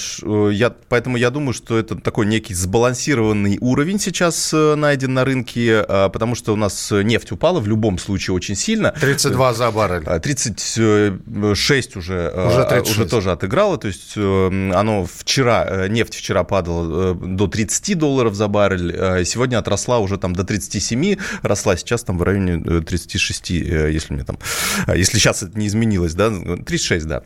Я, 0.51 0.73
поэтому 0.89 1.17
я 1.17 1.29
думаю, 1.31 1.53
что 1.53 1.77
это 1.77 1.95
такой 1.95 2.25
некий 2.25 2.53
сбалансированный 2.53 3.57
уровень 3.61 3.99
сейчас 3.99 4.51
найден 4.53 5.13
на 5.13 5.25
рынке, 5.25 5.83
а, 5.87 6.04
потому 6.09 6.35
что 6.35 6.53
у 6.53 6.55
нас 6.55 6.91
нефть 6.91 7.31
упала 7.31 7.59
в 7.59 7.67
любом 7.67 7.97
случае 7.97 8.35
очень 8.35 8.55
сильно. 8.55 8.91
32 8.99 9.53
за 9.53 9.71
баррель. 9.71 10.03
А, 10.05 10.19
36 10.19 11.95
уже, 11.95 12.31
э, 12.33 12.47
Уже 12.47 12.61
а, 12.61 12.69
36. 12.69 12.89
уже 12.99 13.09
тоже 13.09 13.31
отыграло. 13.31 13.77
То 13.77 13.87
есть 13.87 14.13
э, 14.15 14.71
оно 14.73 15.05
вчера, 15.05 15.65
э, 15.67 15.87
нефть 15.87 16.15
вчера 16.15 16.43
падала 16.43 17.13
э, 17.13 17.15
до 17.15 17.47
30 17.47 17.97
долларов 17.97 18.35
за 18.35 18.47
баррель, 18.47 18.93
э, 18.95 19.25
сегодня 19.25 19.57
отросла 19.57 19.99
уже 19.99 20.17
там 20.17 20.33
до 20.33 20.43
37, 20.43 21.17
росла 21.41 21.77
сейчас 21.77 22.03
там 22.03 22.17
в 22.17 22.23
районе 22.23 22.61
э, 22.65 22.81
36, 22.81 23.51
э, 23.51 23.91
если 23.91 24.13
мне 24.13 24.23
там, 24.23 24.37
э, 24.87 24.97
если 24.97 25.17
сейчас 25.17 25.43
это 25.43 25.57
не 25.57 25.67
изменилось, 25.67 26.13
да, 26.13 26.29
36, 26.29 27.05
да. 27.05 27.23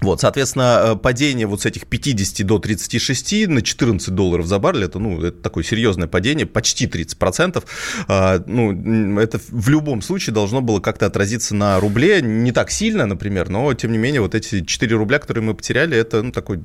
Вот, 0.00 0.20
соответственно, 0.20 0.80
э, 0.84 0.96
падение 0.96 1.46
вот 1.46 1.62
с 1.62 1.66
этих 1.66 1.86
50 1.86 2.44
до 2.44 2.58
36 2.58 3.46
на 3.46 3.62
14 3.62 4.14
долларов 4.14 4.46
за 4.46 4.58
баррель, 4.58 4.84
это, 4.84 4.98
ну, 4.98 5.20
это 5.22 5.40
такое 5.40 5.62
серьезное 5.62 6.08
падение, 6.08 6.46
почти 6.46 6.86
30%. 6.86 7.64
А, 8.08 8.42
Ну, 8.46 9.20
это 9.20 9.38
в 9.48 9.68
любом 9.68 10.02
случае 10.02 10.34
должно 10.34 10.60
было 10.60 10.80
как-то 10.80 11.06
отразиться 11.06 11.54
на 11.54 11.78
рубле, 11.78 12.20
не 12.20 12.52
так 12.52 12.70
сильно, 12.70 13.06
например, 13.06 13.48
но, 13.48 13.72
тем 13.74 13.92
не 13.92 13.98
менее, 13.98 14.20
вот 14.20 14.34
эти 14.34 14.64
4 14.64 14.96
рубля, 14.96 15.18
которые 15.18 15.44
мы 15.44 15.54
потеряли, 15.54 15.96
это, 15.96 16.22
ну, 16.22 16.32
такой 16.32 16.60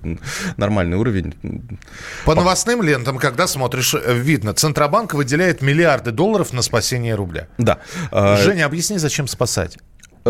нормальный 0.57 0.97
уровень. 0.97 1.35
По 2.25 2.33
новостным 2.33 2.81
лентам, 2.81 3.19
когда 3.19 3.47
смотришь, 3.47 3.93
э, 3.93 4.17
видно, 4.17 4.53
Центробанк 4.53 5.13
выделяет 5.13 5.61
миллиарды 5.61 6.11
долларов 6.11 6.53
на 6.53 6.61
спасение 6.61 7.15
рубля. 7.15 7.47
Да. 7.57 7.79
А, 8.11 8.37
Женя, 8.37 8.65
объясни, 8.65 8.97
зачем 8.97 9.27
спасать? 9.27 9.77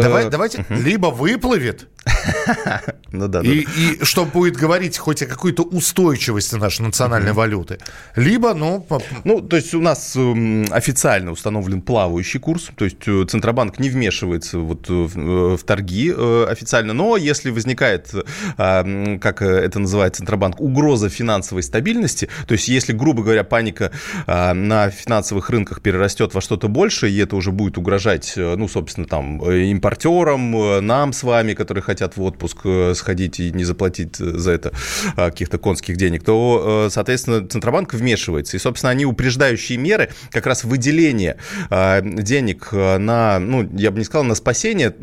Давай, 0.02 0.26
Э, 0.26 0.30
давайте, 0.30 0.66
либо 0.70 1.08
выплывет, 1.08 1.88
Ну 3.12 3.28
да, 3.28 3.42
да, 3.42 3.50
и, 3.50 3.66
и 3.78 4.04
что 4.04 4.26
будет 4.26 4.58
говорить 4.58 4.98
хоть 4.98 5.22
о 5.22 5.26
какой-то 5.28 5.64
устойчивости 5.64 6.56
нашей 6.56 6.82
национальной 6.82 7.32
валюты, 7.32 7.78
либо, 8.16 8.54
ну, 8.54 8.86
Ну, 9.24 9.42
то 9.42 9.56
есть 9.56 9.74
у 9.74 9.82
нас 9.82 10.16
эм, 10.16 10.66
официально 10.72 11.32
установлен 11.32 11.82
плавающий 11.82 12.40
курс, 12.40 12.70
то 12.76 12.86
есть 12.86 13.08
э, 13.08 13.26
Центробанк 13.30 13.80
не 13.80 13.90
вмешивается 13.90 14.60
вот 14.60 14.90
э, 14.90 14.94
в, 14.94 15.18
э, 15.18 15.58
в 15.58 15.64
торги 15.64 16.12
официально, 16.12 16.94
но 16.94 17.18
если 17.18 17.50
возникает, 17.50 18.14
как 18.58 19.42
это 19.42 19.80
называет 19.80 20.16
Центробанк, 20.16 20.60
угроза 20.60 21.10
финансовой 21.10 21.64
стабильности, 21.64 22.30
то 22.48 22.54
есть 22.54 22.68
если, 22.68 22.94
грубо 22.94 23.24
говоря, 23.24 23.44
паника 23.44 23.92
на 24.28 24.90
финансовых 24.90 25.50
рынках 25.50 25.82
перерастет 25.82 26.34
во 26.34 26.42
что-то 26.42 26.68
большее, 26.68 27.14
и 27.14 27.18
это 27.18 27.36
уже 27.36 27.52
будет 27.52 27.78
угрожать, 27.78 28.34
ну, 28.36 28.68
собственно, 28.68 29.08
там, 29.08 29.40
импортерам, 29.40 30.86
нам 30.86 31.14
с 31.14 31.24
вами, 31.24 31.54
которые 31.54 31.82
хотят 31.84 31.97
хотят 31.98 32.16
в 32.16 32.22
отпуск 32.22 32.60
э, 32.64 32.94
сходить 32.94 33.40
и 33.40 33.52
не 33.52 33.64
заплатить 33.64 34.18
за 34.18 34.52
это 34.52 34.72
а, 35.16 35.32
каких-то 35.32 35.58
конских 35.58 35.98
денег, 35.98 36.24
то, 36.24 36.90
соответственно, 36.92 37.48
Центробанк 37.48 37.96
вмешивается. 37.96 38.56
И, 38.56 38.60
собственно, 38.60 38.92
они 38.92 39.06
упреждающие 39.06 39.80
меры, 39.80 40.10
как 40.30 40.46
раз 40.46 40.64
выделение 40.64 41.38
а, 41.72 42.02
денег 42.02 42.72
на, 42.72 43.40
ну, 43.40 43.68
я 43.74 43.90
бы 43.90 43.98
не 43.98 44.06
сказал, 44.06 44.26
на 44.26 44.36
спасение 44.36 44.94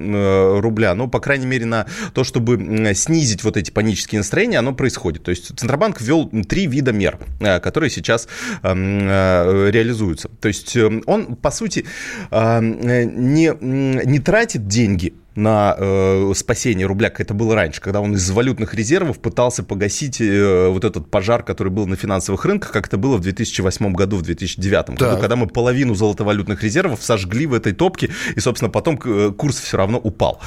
рубля, 0.60 0.94
но, 0.94 1.08
по 1.08 1.18
крайней 1.18 1.46
мере, 1.46 1.66
на 1.66 1.86
то, 2.14 2.22
чтобы 2.22 2.92
снизить 2.94 3.42
вот 3.42 3.56
эти 3.56 3.72
панические 3.72 4.20
настроения, 4.20 4.60
оно 4.60 4.72
происходит. 4.72 5.24
То 5.24 5.30
есть 5.30 5.58
Центробанк 5.58 6.00
ввел 6.00 6.30
три 6.48 6.66
вида 6.66 6.92
мер, 6.92 7.18
которые 7.40 7.90
сейчас 7.90 8.28
реализуются. 8.62 10.28
То 10.40 10.48
есть 10.48 10.76
он, 11.06 11.36
по 11.36 11.50
сути, 11.50 11.86
не, 12.30 13.52
не 13.60 14.18
тратит 14.20 14.68
деньги 14.68 15.14
на 15.34 15.74
э, 15.76 16.32
спасение 16.34 16.86
рубля, 16.86 17.10
как 17.10 17.20
это 17.20 17.34
было 17.34 17.54
раньше, 17.54 17.80
когда 17.80 18.00
он 18.00 18.14
из 18.14 18.30
валютных 18.30 18.74
резервов 18.74 19.18
пытался 19.18 19.62
погасить 19.62 20.20
э, 20.20 20.68
вот 20.68 20.84
этот 20.84 21.10
пожар, 21.10 21.42
который 21.42 21.70
был 21.70 21.86
на 21.86 21.96
финансовых 21.96 22.44
рынках, 22.44 22.72
как 22.72 22.86
это 22.86 22.98
было 22.98 23.16
в 23.16 23.20
2008 23.20 23.92
году, 23.92 24.16
в 24.16 24.22
2009 24.22 24.90
году, 24.90 24.96
так. 24.98 25.20
когда 25.20 25.36
мы 25.36 25.46
половину 25.46 25.94
золотовалютных 25.94 26.62
резервов 26.62 27.02
сожгли 27.02 27.46
в 27.46 27.54
этой 27.54 27.72
топке, 27.72 28.10
и, 28.36 28.40
собственно, 28.40 28.70
потом 28.70 29.00
э, 29.04 29.32
курс 29.36 29.58
все 29.58 29.76
равно 29.76 29.98
упал. 29.98 30.40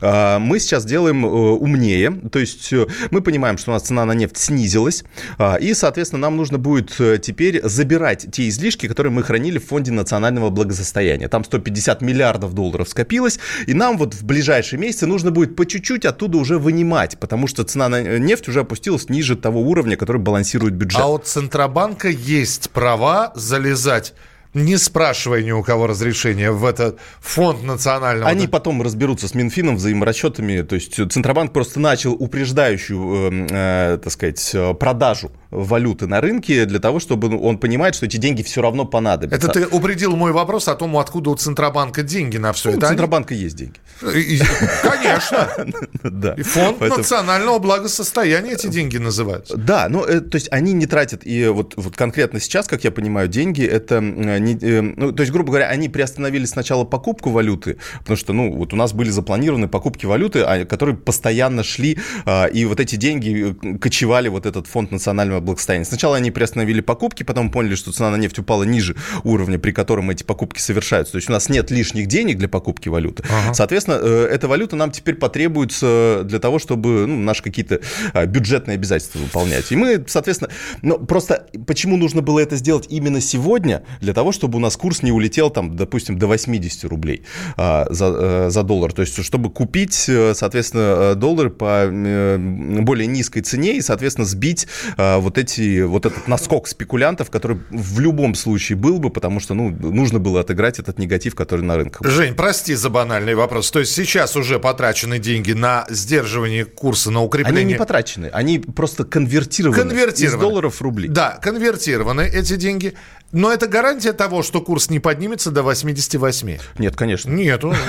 Э, 0.00 0.38
мы 0.38 0.58
сейчас 0.58 0.84
делаем 0.84 1.24
э, 1.24 1.28
умнее, 1.28 2.10
то 2.30 2.38
есть 2.38 2.72
э, 2.72 2.86
мы 3.10 3.20
понимаем, 3.20 3.58
что 3.58 3.70
у 3.70 3.74
нас 3.74 3.82
цена 3.82 4.04
на 4.04 4.12
нефть 4.12 4.36
снизилась, 4.36 5.04
э, 5.38 5.60
и, 5.60 5.74
соответственно, 5.74 6.22
нам 6.22 6.36
нужно 6.36 6.58
будет 6.58 7.00
э, 7.00 7.18
теперь 7.22 7.62
забирать 7.62 8.26
те 8.32 8.48
излишки, 8.48 8.88
которые 8.88 9.12
мы 9.12 9.22
хранили 9.22 9.58
в 9.58 9.66
фонде 9.66 9.92
национального 9.92 10.50
благосостояния. 10.50 11.28
Там 11.28 11.44
150 11.44 12.02
миллиардов 12.02 12.54
долларов 12.54 12.88
скопилось, 12.88 13.38
и 13.66 13.74
нам 13.74 13.98
вот 13.98 14.14
в 14.14 14.31
ближайшие 14.32 14.80
месяцы 14.80 15.06
нужно 15.06 15.30
будет 15.30 15.54
по 15.56 15.66
чуть-чуть 15.66 16.06
оттуда 16.06 16.38
уже 16.38 16.58
вынимать, 16.58 17.18
потому 17.18 17.46
что 17.46 17.64
цена 17.64 17.90
на 17.90 18.18
нефть 18.18 18.48
уже 18.48 18.60
опустилась 18.60 19.10
ниже 19.10 19.36
того 19.36 19.60
уровня, 19.60 19.96
который 19.96 20.22
балансирует 20.22 20.72
бюджет. 20.74 21.02
А 21.02 21.08
от 21.08 21.26
Центробанка 21.26 22.08
есть 22.08 22.70
права 22.70 23.32
залезать 23.34 24.14
не 24.54 24.76
спрашивая 24.76 25.42
ни 25.42 25.50
у 25.50 25.62
кого 25.62 25.86
разрешения 25.86 26.50
в 26.50 26.66
этот 26.66 26.98
фонд 27.20 27.62
национального... 27.62 28.28
Они 28.28 28.46
потом 28.46 28.82
разберутся 28.82 29.26
с 29.26 29.34
Минфином 29.34 29.76
взаиморасчетами. 29.76 30.60
То 30.60 30.74
есть 30.74 30.94
Центробанк 30.94 31.54
просто 31.54 31.80
начал 31.80 32.12
упреждающую, 32.12 33.32
э, 33.32 33.46
э, 33.94 33.98
так 33.98 34.12
сказать, 34.12 34.50
э, 34.52 34.74
продажу 34.74 35.32
валюты 35.52 36.06
на 36.06 36.20
рынке 36.20 36.64
для 36.64 36.80
того, 36.80 36.98
чтобы 36.98 37.38
он 37.38 37.58
понимает, 37.58 37.94
что 37.94 38.06
эти 38.06 38.16
деньги 38.16 38.42
все 38.42 38.62
равно 38.62 38.86
понадобятся. 38.86 39.48
Это 39.48 39.60
ты 39.60 39.66
упредил 39.66 40.16
мой 40.16 40.32
вопрос 40.32 40.66
о 40.66 40.74
том, 40.74 40.96
откуда 40.96 41.30
у 41.30 41.34
Центробанка 41.36 42.02
деньги 42.02 42.38
на 42.38 42.52
все 42.52 42.70
ну, 42.70 42.78
это. 42.78 42.86
У 42.86 42.88
Центробанка 42.88 43.34
есть 43.34 43.56
деньги. 43.56 43.78
Конечно. 44.00 45.48
Да. 46.02 46.34
Фонд 46.36 46.80
национального 46.80 47.58
благосостояния 47.58 48.52
эти 48.52 48.66
деньги 48.66 48.96
называются. 48.96 49.56
Да, 49.56 49.88
ну, 49.88 50.04
то 50.04 50.34
есть 50.34 50.48
они 50.50 50.72
не 50.72 50.86
тратят, 50.86 51.22
и 51.24 51.46
вот, 51.48 51.74
конкретно 51.96 52.40
сейчас, 52.40 52.66
как 52.66 52.84
я 52.84 52.90
понимаю, 52.90 53.28
деньги, 53.28 53.64
это 53.64 54.00
не, 54.00 54.54
э, 54.54 54.80
ну, 54.80 55.12
то 55.12 55.22
есть, 55.22 55.32
грубо 55.32 55.50
говоря, 55.50 55.68
они 55.68 55.88
приостановили 55.88 56.44
сначала 56.44 56.84
покупку 56.84 57.30
валюты, 57.30 57.78
потому 58.00 58.16
что, 58.16 58.32
ну, 58.32 58.52
вот 58.52 58.72
у 58.72 58.76
нас 58.76 58.92
были 58.92 59.10
запланированы 59.10 59.68
покупки 59.68 60.06
валюты, 60.06 60.40
а, 60.40 60.64
которые 60.64 60.96
постоянно 60.96 61.62
шли, 61.62 61.98
а, 62.24 62.46
и 62.46 62.64
вот 62.64 62.80
эти 62.80 62.96
деньги 62.96 63.54
э, 63.62 63.78
кочевали 63.78 64.28
вот 64.28 64.46
этот 64.46 64.66
фонд 64.66 64.90
национального 64.90 65.41
благосостояния. 65.42 65.84
Сначала 65.84 66.16
они 66.16 66.30
приостановили 66.30 66.80
покупки, 66.80 67.22
потом 67.22 67.50
поняли, 67.50 67.74
что 67.74 67.92
цена 67.92 68.10
на 68.10 68.16
нефть 68.16 68.38
упала 68.38 68.64
ниже 68.64 68.96
уровня, 69.24 69.58
при 69.58 69.72
котором 69.72 70.10
эти 70.10 70.24
покупки 70.24 70.60
совершаются. 70.60 71.12
То 71.12 71.16
есть 71.16 71.28
у 71.28 71.32
нас 71.32 71.48
нет 71.48 71.70
лишних 71.70 72.06
денег 72.06 72.38
для 72.38 72.48
покупки 72.48 72.88
валюты. 72.88 73.24
Ага. 73.28 73.54
Соответственно, 73.54 73.98
э, 74.00 74.28
эта 74.30 74.48
валюта 74.48 74.76
нам 74.76 74.90
теперь 74.90 75.14
потребуется 75.16 76.22
для 76.24 76.38
того, 76.38 76.58
чтобы 76.58 77.06
ну, 77.06 77.18
наши 77.18 77.42
какие-то 77.42 77.80
а, 78.12 78.26
бюджетные 78.26 78.76
обязательства 78.76 79.18
выполнять. 79.18 79.70
И 79.72 79.76
мы, 79.76 80.04
соответственно, 80.06 80.50
ну, 80.82 80.98
просто 80.98 81.46
почему 81.66 81.96
нужно 81.96 82.22
было 82.22 82.40
это 82.40 82.56
сделать 82.56 82.86
именно 82.88 83.20
сегодня? 83.20 83.82
Для 84.00 84.14
того, 84.14 84.32
чтобы 84.32 84.56
у 84.56 84.60
нас 84.60 84.76
курс 84.76 85.02
не 85.02 85.12
улетел, 85.12 85.50
там, 85.50 85.76
допустим, 85.76 86.18
до 86.18 86.26
80 86.26 86.84
рублей 86.84 87.24
а, 87.56 87.86
за, 87.90 88.06
э, 88.06 88.50
за 88.50 88.62
доллар. 88.62 88.92
То 88.92 89.02
есть, 89.02 89.22
чтобы 89.24 89.50
купить, 89.50 90.06
э, 90.08 90.34
соответственно, 90.34 91.14
доллары 91.14 91.50
по 91.50 91.88
более 91.88 93.06
низкой 93.06 93.40
цене 93.40 93.76
и, 93.76 93.80
соответственно, 93.80 94.26
сбить 94.26 94.66
вот 94.96 95.31
вот 95.32 95.38
эти, 95.38 95.80
вот 95.80 96.04
этот 96.04 96.28
наскок 96.28 96.68
спекулянтов, 96.68 97.30
который 97.30 97.58
в 97.70 98.00
любом 98.00 98.34
случае 98.34 98.76
был 98.76 98.98
бы, 98.98 99.08
потому 99.08 99.40
что, 99.40 99.54
ну, 99.54 99.70
нужно 99.70 100.18
было 100.18 100.40
отыграть 100.40 100.78
этот 100.78 100.98
негатив, 100.98 101.34
который 101.34 101.62
на 101.62 101.76
рынках. 101.76 102.06
Жень, 102.06 102.34
прости 102.34 102.74
за 102.74 102.90
банальный 102.90 103.34
вопрос. 103.34 103.70
То 103.70 103.80
есть 103.80 103.94
сейчас 103.94 104.36
уже 104.36 104.58
потрачены 104.58 105.18
деньги 105.18 105.52
на 105.52 105.86
сдерживание 105.88 106.66
курса, 106.66 107.10
на 107.10 107.22
укрепление... 107.22 107.62
Они 107.62 107.72
не 107.72 107.78
потрачены, 107.78 108.26
они 108.26 108.58
просто 108.58 109.04
конвертированы, 109.04 109.78
конвертированы. 109.78 110.36
из 110.36 110.40
долларов 110.40 110.74
в 110.74 110.82
рубли. 110.82 111.08
Да, 111.08 111.38
конвертированы 111.40 112.22
эти 112.22 112.56
деньги. 112.56 112.94
Но 113.32 113.50
это 113.50 113.66
гарантия 113.66 114.12
того, 114.12 114.42
что 114.42 114.60
курс 114.60 114.90
не 114.90 115.00
поднимется 115.00 115.50
до 115.50 115.62
88? 115.62 116.58
Нет, 116.78 116.96
конечно. 116.96 117.30
Нету. 117.30 117.74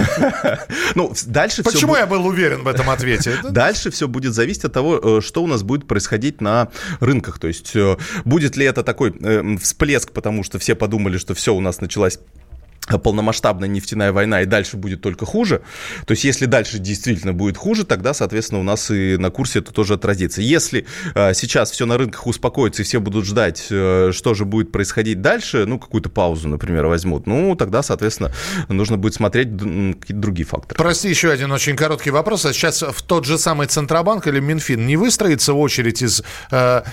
Ну, 0.96 1.12
дальше 1.26 1.64
Почему 1.64 1.96
я 1.96 2.06
был 2.06 2.26
уверен 2.26 2.64
в 2.64 2.68
этом 2.68 2.90
ответе? 2.90 3.38
Дальше 3.44 3.90
все 3.90 4.08
будет 4.08 4.34
зависеть 4.34 4.66
от 4.66 4.74
того, 4.74 5.18
э, 5.18 5.22
что 5.22 5.44
у 5.44 5.48
нас 5.48 5.64
будет 5.64 5.88
происходить 5.88 6.40
на 6.40 6.70
рынках. 7.00 7.33
То 7.40 7.48
есть 7.48 7.76
э, 7.76 7.98
будет 8.26 8.56
ли 8.58 8.66
это 8.66 8.84
такой 8.84 9.14
э, 9.20 9.58
всплеск, 9.58 10.12
потому 10.12 10.44
что 10.44 10.60
все 10.60 10.76
подумали, 10.76 11.18
что 11.18 11.34
все, 11.34 11.54
у 11.54 11.60
нас 11.60 11.82
началась 11.82 12.20
полномасштабная 12.88 13.70
нефтяная 13.70 14.12
война 14.12 14.42
и 14.42 14.46
дальше 14.46 14.78
будет 14.78 15.02
только 15.02 15.26
хуже. 15.26 15.62
То 16.06 16.12
есть, 16.12 16.26
если 16.26 16.46
дальше 16.46 16.80
действительно 16.80 17.34
будет 17.34 17.58
хуже, 17.58 17.86
тогда, 17.86 18.14
соответственно, 18.14 18.60
у 18.60 18.64
нас 18.64 18.92
и 18.92 19.18
на 19.18 19.30
курсе 19.30 19.60
это 19.60 19.72
тоже 19.72 19.94
отразится. 19.94 20.42
Если 20.42 20.86
э, 21.16 21.34
сейчас 21.34 21.72
все 21.72 21.86
на 21.86 21.98
рынках 21.98 22.28
успокоится 22.28 22.82
и 22.82 22.86
все 22.86 23.00
будут 23.00 23.26
ждать, 23.26 23.68
э, 23.70 24.12
что 24.14 24.34
же 24.34 24.44
будет 24.44 24.72
происходить 24.72 25.22
дальше, 25.22 25.66
ну, 25.66 25.80
какую-то 25.80 26.10
паузу, 26.10 26.50
например, 26.50 26.88
возьмут, 26.88 27.26
ну, 27.26 27.56
тогда, 27.56 27.84
соответственно, 27.84 28.34
нужно 28.68 28.98
будет 28.98 29.14
смотреть 29.14 29.50
какие-то 29.52 30.22
другие 30.22 30.46
факторы. 30.46 30.78
Прости, 30.78 31.10
еще 31.10 31.32
один 31.32 31.52
очень 31.52 31.76
короткий 31.76 32.12
вопрос. 32.12 32.46
А 32.46 32.54
сейчас 32.54 32.82
в 32.82 33.02
тот 33.04 33.26
же 33.26 33.38
самый 33.38 33.68
Центробанк 33.68 34.28
или 34.28 34.42
Минфин 34.42 34.86
не 34.86 34.98
выстроится 34.98 35.54
очередь 35.54 36.02
из 36.02 36.22
Э, 36.52 36.84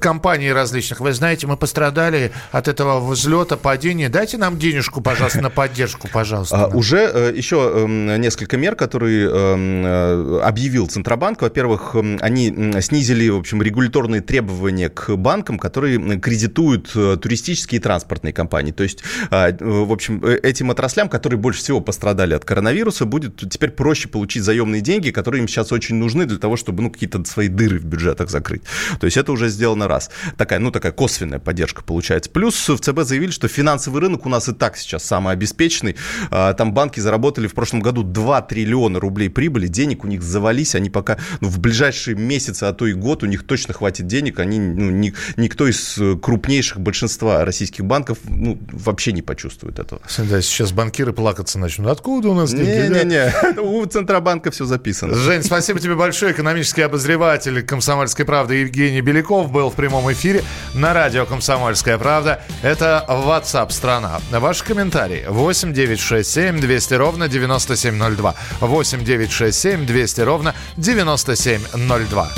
компаний 0.00 0.52
различных. 0.52 1.00
Вы 1.00 1.12
знаете, 1.12 1.46
мы 1.46 1.56
пострадали 1.56 2.32
от 2.50 2.68
этого 2.68 3.00
взлета, 3.06 3.56
падения. 3.56 4.08
Дайте 4.08 4.36
нам 4.36 4.58
денежку, 4.58 5.00
пожалуйста, 5.00 5.40
на 5.40 5.50
поддержку, 5.50 6.08
пожалуйста. 6.12 6.64
А, 6.64 6.68
уже 6.68 7.10
э, 7.12 7.32
еще 7.34 7.72
эм, 7.74 8.20
несколько 8.20 8.56
мер, 8.56 8.74
которые 8.74 9.28
эм, 9.28 9.86
э, 9.86 10.40
объявил 10.42 10.88
Центробанк. 10.88 11.42
Во-первых, 11.42 11.94
эм, 11.94 12.18
они 12.20 12.80
снизили, 12.80 13.28
в 13.28 13.38
общем, 13.38 13.62
регуляторные 13.62 14.20
требования 14.20 14.88
к 14.88 15.14
банкам, 15.16 15.58
которые 15.58 16.18
кредитуют 16.18 16.92
туристические 16.92 17.78
и 17.78 17.82
транспортные 17.82 18.32
компании. 18.32 18.72
То 18.72 18.82
есть, 18.82 19.02
в 19.30 19.92
общем, 19.92 20.24
этим 20.24 20.70
отраслям, 20.70 21.08
которые 21.08 21.38
больше 21.38 21.60
всего 21.60 21.80
пострадали 21.80 22.34
от 22.34 22.44
коронавируса, 22.44 23.04
будет 23.04 23.36
теперь 23.50 23.70
проще 23.70 24.08
получить 24.08 24.42
заемные 24.42 24.80
деньги, 24.80 25.10
которые 25.10 25.42
им 25.42 25.48
сейчас 25.48 25.72
очень 25.72 25.96
нужны 25.96 26.26
для 26.26 26.38
того, 26.38 26.56
чтобы 26.56 26.82
ну, 26.82 26.90
какие-то 26.90 27.24
свои 27.24 27.48
дыры 27.48 27.78
в 27.78 27.84
бюджетах 27.84 28.30
закрыть. 28.30 28.62
То 28.98 29.04
есть 29.04 29.16
это 29.16 29.32
уже 29.32 29.48
сделано 29.48 29.67
сделано 29.68 29.88
раз. 29.88 30.10
Такая, 30.36 30.58
ну, 30.58 30.70
такая 30.70 30.92
косвенная 30.92 31.38
поддержка 31.38 31.82
получается. 31.82 32.30
Плюс 32.30 32.68
в 32.68 32.78
ЦБ 32.78 33.00
заявили, 33.02 33.30
что 33.30 33.48
финансовый 33.48 34.00
рынок 34.00 34.24
у 34.24 34.28
нас 34.28 34.48
и 34.48 34.54
так 34.54 34.76
сейчас 34.76 35.04
самый 35.04 35.34
обеспеченный. 35.34 35.96
А, 36.30 36.54
там 36.54 36.72
банки 36.72 37.00
заработали 37.00 37.46
в 37.46 37.54
прошлом 37.54 37.80
году 37.80 38.02
2 38.02 38.42
триллиона 38.42 38.98
рублей 38.98 39.28
прибыли, 39.28 39.66
денег 39.66 40.04
у 40.04 40.06
них 40.06 40.22
завались, 40.22 40.74
они 40.74 40.88
пока 40.88 41.18
ну, 41.40 41.48
в 41.48 41.58
ближайшие 41.58 42.16
месяцы, 42.16 42.64
а 42.64 42.72
то 42.72 42.86
и 42.86 42.94
год 42.94 43.22
у 43.22 43.26
них 43.26 43.46
точно 43.46 43.74
хватит 43.74 44.06
денег, 44.06 44.40
они, 44.40 44.58
ну, 44.58 44.90
ни, 44.90 45.12
никто 45.36 45.68
из 45.68 45.98
крупнейших 46.22 46.80
большинства 46.80 47.44
российских 47.44 47.84
банков 47.84 48.18
ну, 48.26 48.58
вообще 48.72 49.12
не 49.12 49.22
почувствует 49.22 49.78
этого. 49.78 50.00
Да, 50.16 50.40
сейчас 50.40 50.72
банкиры 50.72 51.12
плакаться 51.12 51.58
начнут. 51.58 51.88
Откуда 51.88 52.30
у 52.30 52.34
нас 52.34 52.52
деньги? 52.52 52.94
Не-не-не, 52.94 53.60
у 53.60 53.84
Центробанка 53.84 54.50
все 54.50 54.64
записано. 54.64 55.14
Жень, 55.14 55.42
спасибо 55.42 55.78
тебе 55.78 55.94
большое. 55.94 56.32
Экономический 56.32 56.82
обозреватель 56.82 57.62
«Комсомольской 57.62 58.24
правды» 58.24 58.54
Евгений 58.54 59.02
Беляков 59.02 59.50
был 59.58 59.70
в 59.70 59.74
прямом 59.74 60.12
эфире 60.12 60.44
на 60.72 60.94
радио 60.94 61.26
«Комсомольская 61.26 61.98
правда». 61.98 62.40
Это 62.62 63.04
WhatsApp 63.08 63.72
страна. 63.72 64.20
Ваши 64.30 64.64
комментарии 64.64 65.24
8 65.28 65.72
967 65.72 66.60
200 66.60 66.94
ровно 66.94 67.26
9702. 67.26 68.34
8 68.60 69.04
967 69.04 69.84
200 69.84 70.20
ровно 70.20 70.54
9702. 70.76 72.28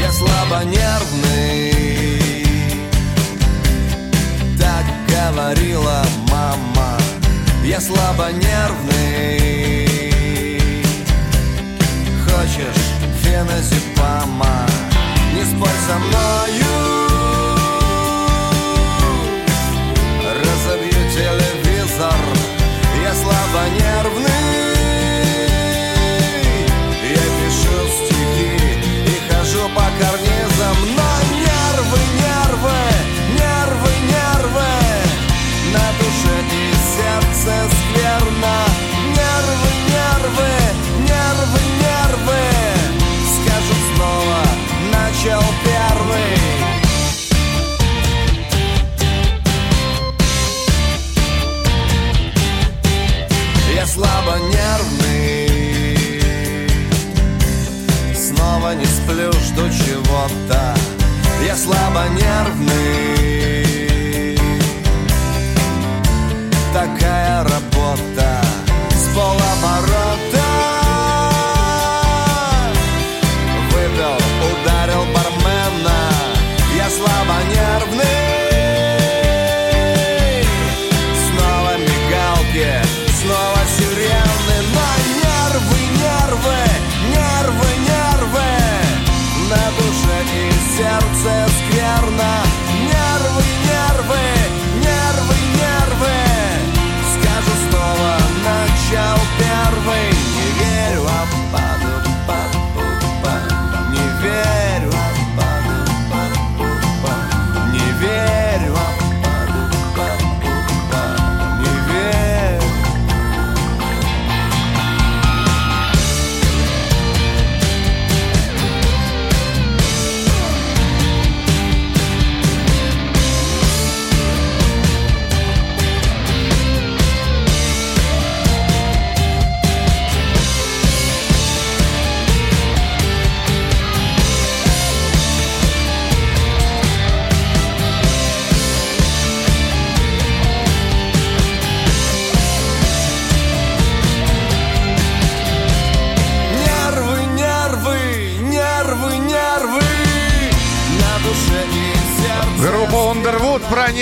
Я 0.00 0.12
слабонервный, 0.12 1.74
так 4.60 4.84
говорила 5.08 6.04
мама. 6.30 6.96
Я 7.64 7.80
слабонервный, 7.80 9.40
хочешь 12.24 12.84
феназепама? 13.24 14.69
Не 15.40 15.46
спорь 15.46 15.80
со 15.88 15.98
мною 15.98 16.69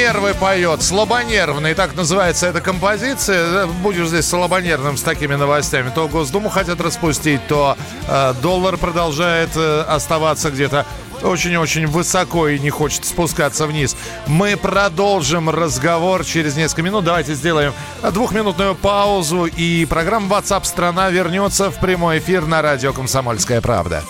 Underwood 0.09 0.19
про 0.19 0.21
нервы 0.21 0.35
поет. 0.35 0.83
Слабонервный. 0.83 1.75
Так 1.75 1.95
называется 1.95 2.47
эта 2.47 2.61
композиция. 2.61 3.67
Будешь 3.67 4.09
здесь 4.09 4.27
слабонервным 4.27 4.97
с 4.97 5.03
такими 5.03 5.35
новостями. 5.35 5.91
То 5.95 6.09
Госдуму 6.09 6.49
хотят 6.49 6.81
распустить, 6.81 7.47
то 7.47 7.77
э, 8.07 8.35
доллар 8.41 8.77
продолжает 8.77 9.51
э, 9.57 9.83
оставаться 9.83 10.51
где-то 10.51 10.87
очень-очень 11.23 11.87
высоко 11.87 12.49
и 12.49 12.59
не 12.59 12.71
хочет 12.71 13.05
спускаться 13.05 13.67
вниз. 13.67 13.97
Мы 14.27 14.57
продолжим 14.57 15.51
разговор 15.51 16.25
через 16.25 16.57
несколько 16.57 16.83
минут. 16.83 17.05
Давайте 17.05 17.35
сделаем 17.35 17.73
двухминутную 18.03 18.75
паузу. 18.75 19.47
И 19.47 19.85
программа 19.85 20.37
WhatsApp 20.37 20.65
страна 20.65 21.11
вернется 21.11 21.71
в 21.71 21.77
прямой 21.77 22.19
эфир 22.19 22.47
на 22.47 22.63
радио 22.63 22.93
Комсомольская 22.93 23.61
правда. 23.61 24.03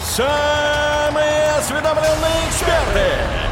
Самые 0.00 1.52
осведомленные 1.58 2.48
эксперты, 2.48 3.51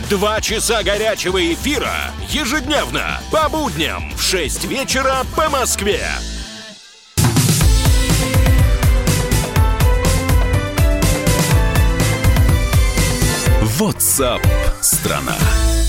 Два 0.11 0.41
часа 0.41 0.83
горячего 0.83 1.41
эфира 1.53 2.11
ежедневно 2.27 3.21
по 3.31 3.47
будням 3.47 4.13
в 4.17 4.21
6 4.21 4.65
вечера 4.65 5.21
по 5.37 5.49
Москве. 5.49 6.01
WhatsApp 13.79 14.45
страна. 14.81 15.37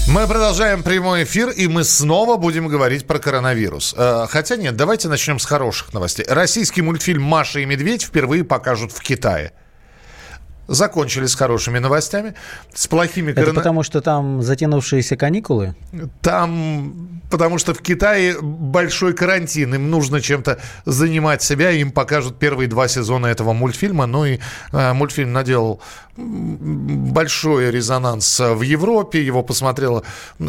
Мы 0.07 0.29
продолжаем 0.29 0.85
прямой 0.85 1.25
эфир, 1.25 1.51
и 1.51 1.67
мы 1.67 1.83
снова 1.83 2.37
будем 2.37 2.69
говорить 2.69 3.09
про 3.09 3.19
коронавирус. 3.19 3.93
Э, 3.99 4.27
Хотя 4.31 4.55
нет, 4.55 4.77
давайте 4.77 5.09
начнем 5.09 5.41
с 5.41 5.45
хороших 5.45 5.93
новостей. 5.93 6.25
Российский 6.29 6.81
мультфильм 6.83 7.25
«Маша 7.25 7.59
и 7.59 7.65
медведь» 7.65 8.05
впервые 8.05 8.45
покажут 8.45 8.93
в 8.93 9.01
Китае. 9.01 9.53
Закончили 10.73 11.27
с 11.27 11.35
хорошими 11.35 11.79
новостями. 11.79 12.35
С 12.73 12.87
плохими 12.87 13.33
Это 13.33 13.43
корона- 13.43 13.55
потому, 13.61 13.83
что 13.83 14.01
там 14.01 14.43
затянувшиеся 14.43 15.17
каникулы? 15.17 15.75
Там, 16.23 17.21
потому 17.31 17.59
что 17.59 17.75
в 17.75 17.83
Китае 17.83 18.37
большой 18.41 19.13
карантин, 19.13 19.75
им 19.75 19.91
нужно 19.91 20.21
чем-то 20.23 20.59
занимать 20.87 21.43
себя, 21.43 21.71
им 21.73 21.91
покажут 21.93 22.39
первые 22.39 22.69
два 22.69 22.89
сезона 22.89 23.27
этого 23.27 23.53
мультфильма. 23.53 24.07
Ну 24.07 24.25
и 24.25 24.39
э, 24.73 24.93
мультфильм 24.95 25.33
наделал 25.33 25.81
большой 26.17 27.71
резонанс 27.71 28.39
в 28.39 28.61
Европе, 28.63 29.25
его 29.25 29.43
посмотрела, 29.43 30.03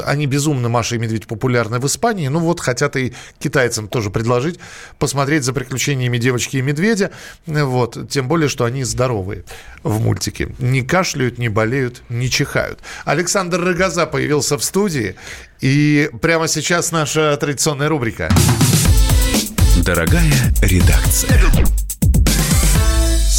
они 0.06 0.28
безумно, 0.28 0.70
Маша 0.70 0.96
и 0.96 1.00
Медведь, 1.00 1.28
популярны 1.28 1.80
в 1.80 1.86
Испании, 1.88 2.28
ну 2.28 2.40
вот 2.40 2.60
хотят 2.60 2.98
и 2.98 3.14
китайцам 3.40 3.88
тоже 3.88 4.10
предложить 4.10 4.60
посмотреть 5.00 5.44
за 5.44 5.54
приключениями 5.54 6.18
девочки 6.18 6.58
и 6.58 6.62
медведя, 6.62 7.12
вот, 7.46 8.10
тем 8.10 8.28
более, 8.28 8.50
что 8.50 8.66
они 8.66 8.84
здоровые 8.84 9.46
в 9.84 10.02
мультике, 10.02 10.54
не 10.60 10.82
кашляют, 10.82 11.38
не 11.38 11.50
болеют, 11.50 12.02
не 12.10 12.30
чихают. 12.30 12.80
Александр 13.06 13.62
Рогоза 13.62 14.06
появился 14.06 14.58
в 14.58 14.64
студии, 14.64 15.16
и 15.62 16.10
прямо 16.22 16.48
сейчас 16.48 16.92
наша 16.92 17.38
традиционная 17.38 17.88
рубрика. 17.88 18.30
Дорогая 19.78 20.34
редакция. 20.62 21.40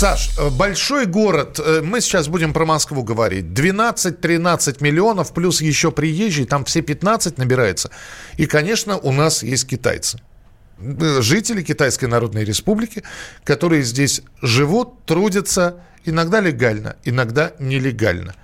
Саш, 0.05 0.29
э, 0.37 0.51
большой 0.51 1.07
город, 1.07 1.59
э, 1.65 1.81
мы 1.83 2.03
сейчас 2.03 2.29
будем 2.29 2.53
про 2.53 2.67
Москву 2.67 3.03
говорить, 3.03 3.47
12-13 3.47 4.83
миллионов, 4.83 5.33
плюс 5.33 5.63
еще 5.63 5.91
приезжие, 5.91 6.47
там 6.47 6.67
все 6.67 6.83
15 6.83 7.39
набирается. 7.39 7.89
И, 8.37 8.45
конечно, 8.45 8.99
у 8.99 9.13
нас 9.13 9.43
есть 9.43 9.67
китайцы. 9.67 10.19
Э, 10.79 11.23
Жители 11.23 11.63
Китайской 11.63 12.05
Народной 12.05 12.45
Республики, 12.45 13.03
которые 13.45 13.83
здесь 13.83 14.21
живут, 14.43 15.07
трудятся, 15.07 15.77
иногда 16.05 16.41
легально, 16.41 16.97
иногда 17.05 17.53
нелегально. 17.59 18.35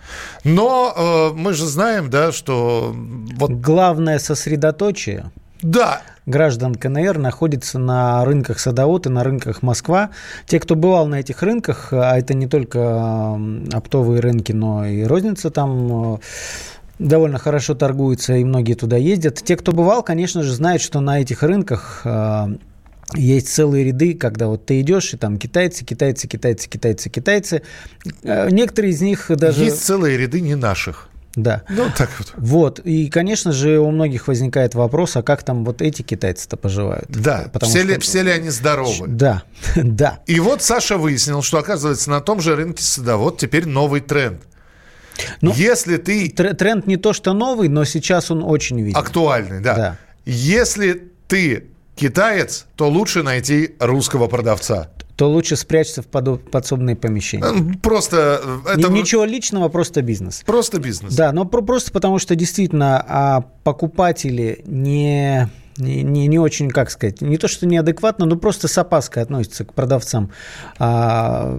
Но 0.45 0.95
э, 0.97 1.37
мы 1.37 1.53
же 1.53 1.67
знаем, 1.67 2.09
да, 2.09 2.33
что... 2.33 2.97
Вот... 3.37 3.51
Главное 3.51 4.19
сосредоточие 4.19 5.31
да. 5.63 6.03
Граждан 6.31 6.75
КНР 6.75 7.19
находится 7.19 7.79
на 7.79 8.25
рынках 8.25 8.59
Садовод 8.59 9.07
и 9.07 9.11
на 9.11 9.23
рынках 9.23 9.63
Москва. 9.63 10.11
Те, 10.47 10.59
кто 10.61 10.75
бывал 10.75 11.07
на 11.07 11.21
этих 11.21 11.43
рынках, 11.43 11.93
а 11.93 12.19
это 12.19 12.35
не 12.35 12.47
только 12.47 13.39
оптовые 13.73 14.21
рынки, 14.21 14.53
но 14.53 14.87
и 14.87 15.03
розница 15.03 15.51
там 15.51 16.15
э, 16.15 16.19
довольно 16.99 17.39
хорошо 17.39 17.75
торгуется, 17.75 18.37
и 18.37 18.45
многие 18.45 18.75
туда 18.75 18.97
ездят. 18.97 19.43
Те, 19.43 19.57
кто 19.57 19.73
бывал, 19.73 20.03
конечно 20.03 20.43
же, 20.43 20.55
знают, 20.55 20.81
что 20.81 21.01
на 21.01 21.21
этих 21.21 21.43
рынках 21.43 22.03
э, 22.05 22.47
есть 23.15 23.49
целые 23.49 23.85
ряды, 23.85 24.15
когда 24.15 24.47
вот 24.47 24.67
ты 24.67 24.81
идешь, 24.81 25.13
и 25.15 25.17
там 25.17 25.37
китайцы, 25.37 25.85
китайцы, 25.85 26.29
китайцы, 26.29 26.69
китайцы, 26.69 27.11
китайцы. 27.11 27.63
Э, 28.23 28.49
Некоторые 28.51 28.93
из 28.93 29.01
них 29.01 29.27
даже... 29.29 29.65
Есть 29.65 29.85
целые 29.85 30.17
ряды 30.17 30.41
не 30.41 30.55
наших. 30.55 31.10
Да. 31.37 31.63
Ну, 31.69 31.85
так 31.97 32.11
вот. 32.19 32.33
Вот. 32.37 32.79
И, 32.81 33.09
конечно 33.09 33.53
же, 33.53 33.79
у 33.79 33.91
многих 33.93 34.27
возникает 34.27 34.75
вопрос, 34.75 35.15
а 35.17 35.23
как 35.23 35.45
там 35.45 35.65
вот 35.65 35.81
эти 35.81 36.03
китайцы-то 36.03 36.57
поживают? 36.57 37.07
Да, 37.09 37.49
Потому 37.53 37.71
все, 37.71 37.85
что- 37.85 37.89
ли, 37.93 37.99
все 38.01 38.23
ли 38.23 38.31
они 38.33 38.49
здоровы? 38.51 39.07
Да, 39.07 39.45
да. 39.77 40.19
И 40.27 40.41
вот 40.41 40.61
Саша 40.63 40.97
выяснил, 40.99 41.43
что, 41.43 41.59
оказывается, 41.59 42.11
на 42.11 42.21
том 42.21 42.41
же 42.41 42.57
рынке 42.57 42.83
садовод 42.83 43.39
теперь 43.39 43.67
новый 43.67 44.01
тренд. 44.01 44.43
Если 45.41 45.99
ты... 45.99 46.29
Тр- 46.29 46.55
Тренд 46.55 46.87
не 46.87 46.97
то 46.97 47.13
что 47.13 47.33
новый, 47.33 47.69
но 47.69 47.85
сейчас 47.85 48.31
он 48.31 48.43
очень 48.43 48.81
виден. 48.81 48.97
Актуальный, 48.99 49.61
да. 49.61 49.75
Да. 49.77 49.97
Если 50.25 51.11
ты 51.29 51.69
китаец, 52.01 52.67
то 52.77 52.89
лучше 52.89 53.23
найти 53.23 53.75
русского 53.79 54.27
продавца. 54.27 54.89
То 55.17 55.29
лучше 55.29 55.57
спрячься 55.57 56.01
в 56.01 56.07
подсобные 56.07 56.97
помещения. 56.97 57.45
Э, 57.45 57.79
Просто 57.83 58.41
э, 58.67 58.73
это... 58.79 58.91
Ни- 58.91 59.01
Ничего 59.01 59.27
личного, 59.27 59.69
просто 59.69 60.01
бизнес. 60.01 60.43
Просто 60.47 60.81
бизнес. 60.81 61.15
Да, 61.15 61.31
но 61.33 61.45
про- 61.45 61.61
просто 61.61 61.93
потому 61.93 62.19
что 62.19 62.35
действительно 62.35 63.05
а, 63.07 63.41
покупатели 63.65 64.63
не, 64.67 65.51
не, 65.77 66.03
не, 66.03 66.27
не 66.27 66.39
очень, 66.39 66.71
как 66.71 66.91
сказать, 66.91 67.21
не 67.21 67.39
то 67.39 67.49
что 67.49 67.67
неадекватно, 67.67 68.27
но 68.27 68.37
просто 68.37 68.69
с 68.69 68.77
опаской 68.79 69.23
относятся 69.23 69.65
к 69.65 69.73
продавцам, 69.73 70.31
а, 70.79 71.59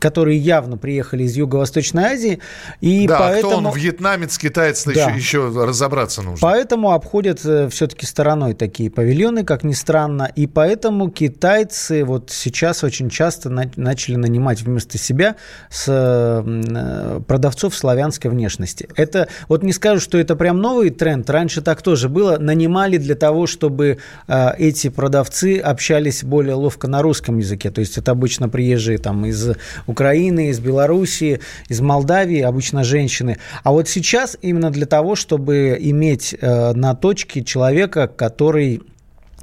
которые 0.00 0.38
явно 0.38 0.76
приехали 0.76 1.24
из 1.24 1.36
Юго-Восточной 1.36 2.04
Азии. 2.04 2.40
И 2.80 3.06
да, 3.06 3.18
поэтому... 3.18 3.52
кто 3.60 3.70
он, 3.70 3.74
вьетнамец, 3.74 4.38
китаец, 4.38 4.84
Да. 4.84 4.92
еще, 4.92 5.16
еще 5.16 5.64
разобраться 5.64 6.22
нужно. 6.22 6.38
Поэтому 6.40 6.92
обходят 6.92 7.40
все-таки 7.40 8.06
стороной 8.06 8.54
такие 8.54 8.90
павильоны, 8.90 9.44
как 9.44 9.64
ни 9.64 9.72
странно. 9.72 10.30
И 10.34 10.46
поэтому 10.46 11.10
китайцы 11.10 12.04
вот 12.04 12.30
сейчас 12.30 12.84
очень 12.84 13.10
часто 13.10 13.50
на- 13.50 13.70
начали 13.76 14.16
нанимать 14.16 14.62
вместо 14.62 14.98
себя 14.98 15.36
с, 15.70 15.86
э, 15.88 17.20
продавцов 17.26 17.74
славянской 17.74 18.30
внешности. 18.30 18.88
Это 18.96 19.28
вот 19.48 19.62
не 19.62 19.72
скажу, 19.72 20.00
что 20.00 20.18
это 20.18 20.36
прям 20.36 20.60
новый 20.60 20.90
тренд. 20.90 21.28
Раньше 21.28 21.62
так 21.62 21.82
тоже 21.82 22.08
было. 22.08 22.38
Нанимали 22.38 22.96
для 22.98 23.14
того, 23.24 23.46
чтобы 23.46 23.96
э, 24.28 24.50
эти 24.58 24.90
продавцы 24.90 25.58
общались 25.58 26.22
более 26.22 26.56
ловко 26.56 26.88
на 26.88 27.00
русском 27.00 27.38
языке. 27.38 27.70
То 27.70 27.80
есть 27.80 27.96
это 27.96 28.10
обычно 28.10 28.50
приезжие 28.50 28.98
там 28.98 29.24
из 29.24 29.52
Украины, 29.86 30.50
из 30.50 30.60
Белоруссии, 30.60 31.40
из 31.70 31.80
Молдавии, 31.80 32.40
обычно 32.40 32.84
женщины. 32.84 33.38
А 33.62 33.72
вот 33.72 33.88
сейчас 33.88 34.36
именно 34.42 34.70
для 34.70 34.84
того, 34.84 35.14
чтобы 35.14 35.78
иметь 35.80 36.34
э, 36.38 36.72
на 36.74 36.94
точке 36.94 37.42
человека, 37.42 38.08
который 38.08 38.82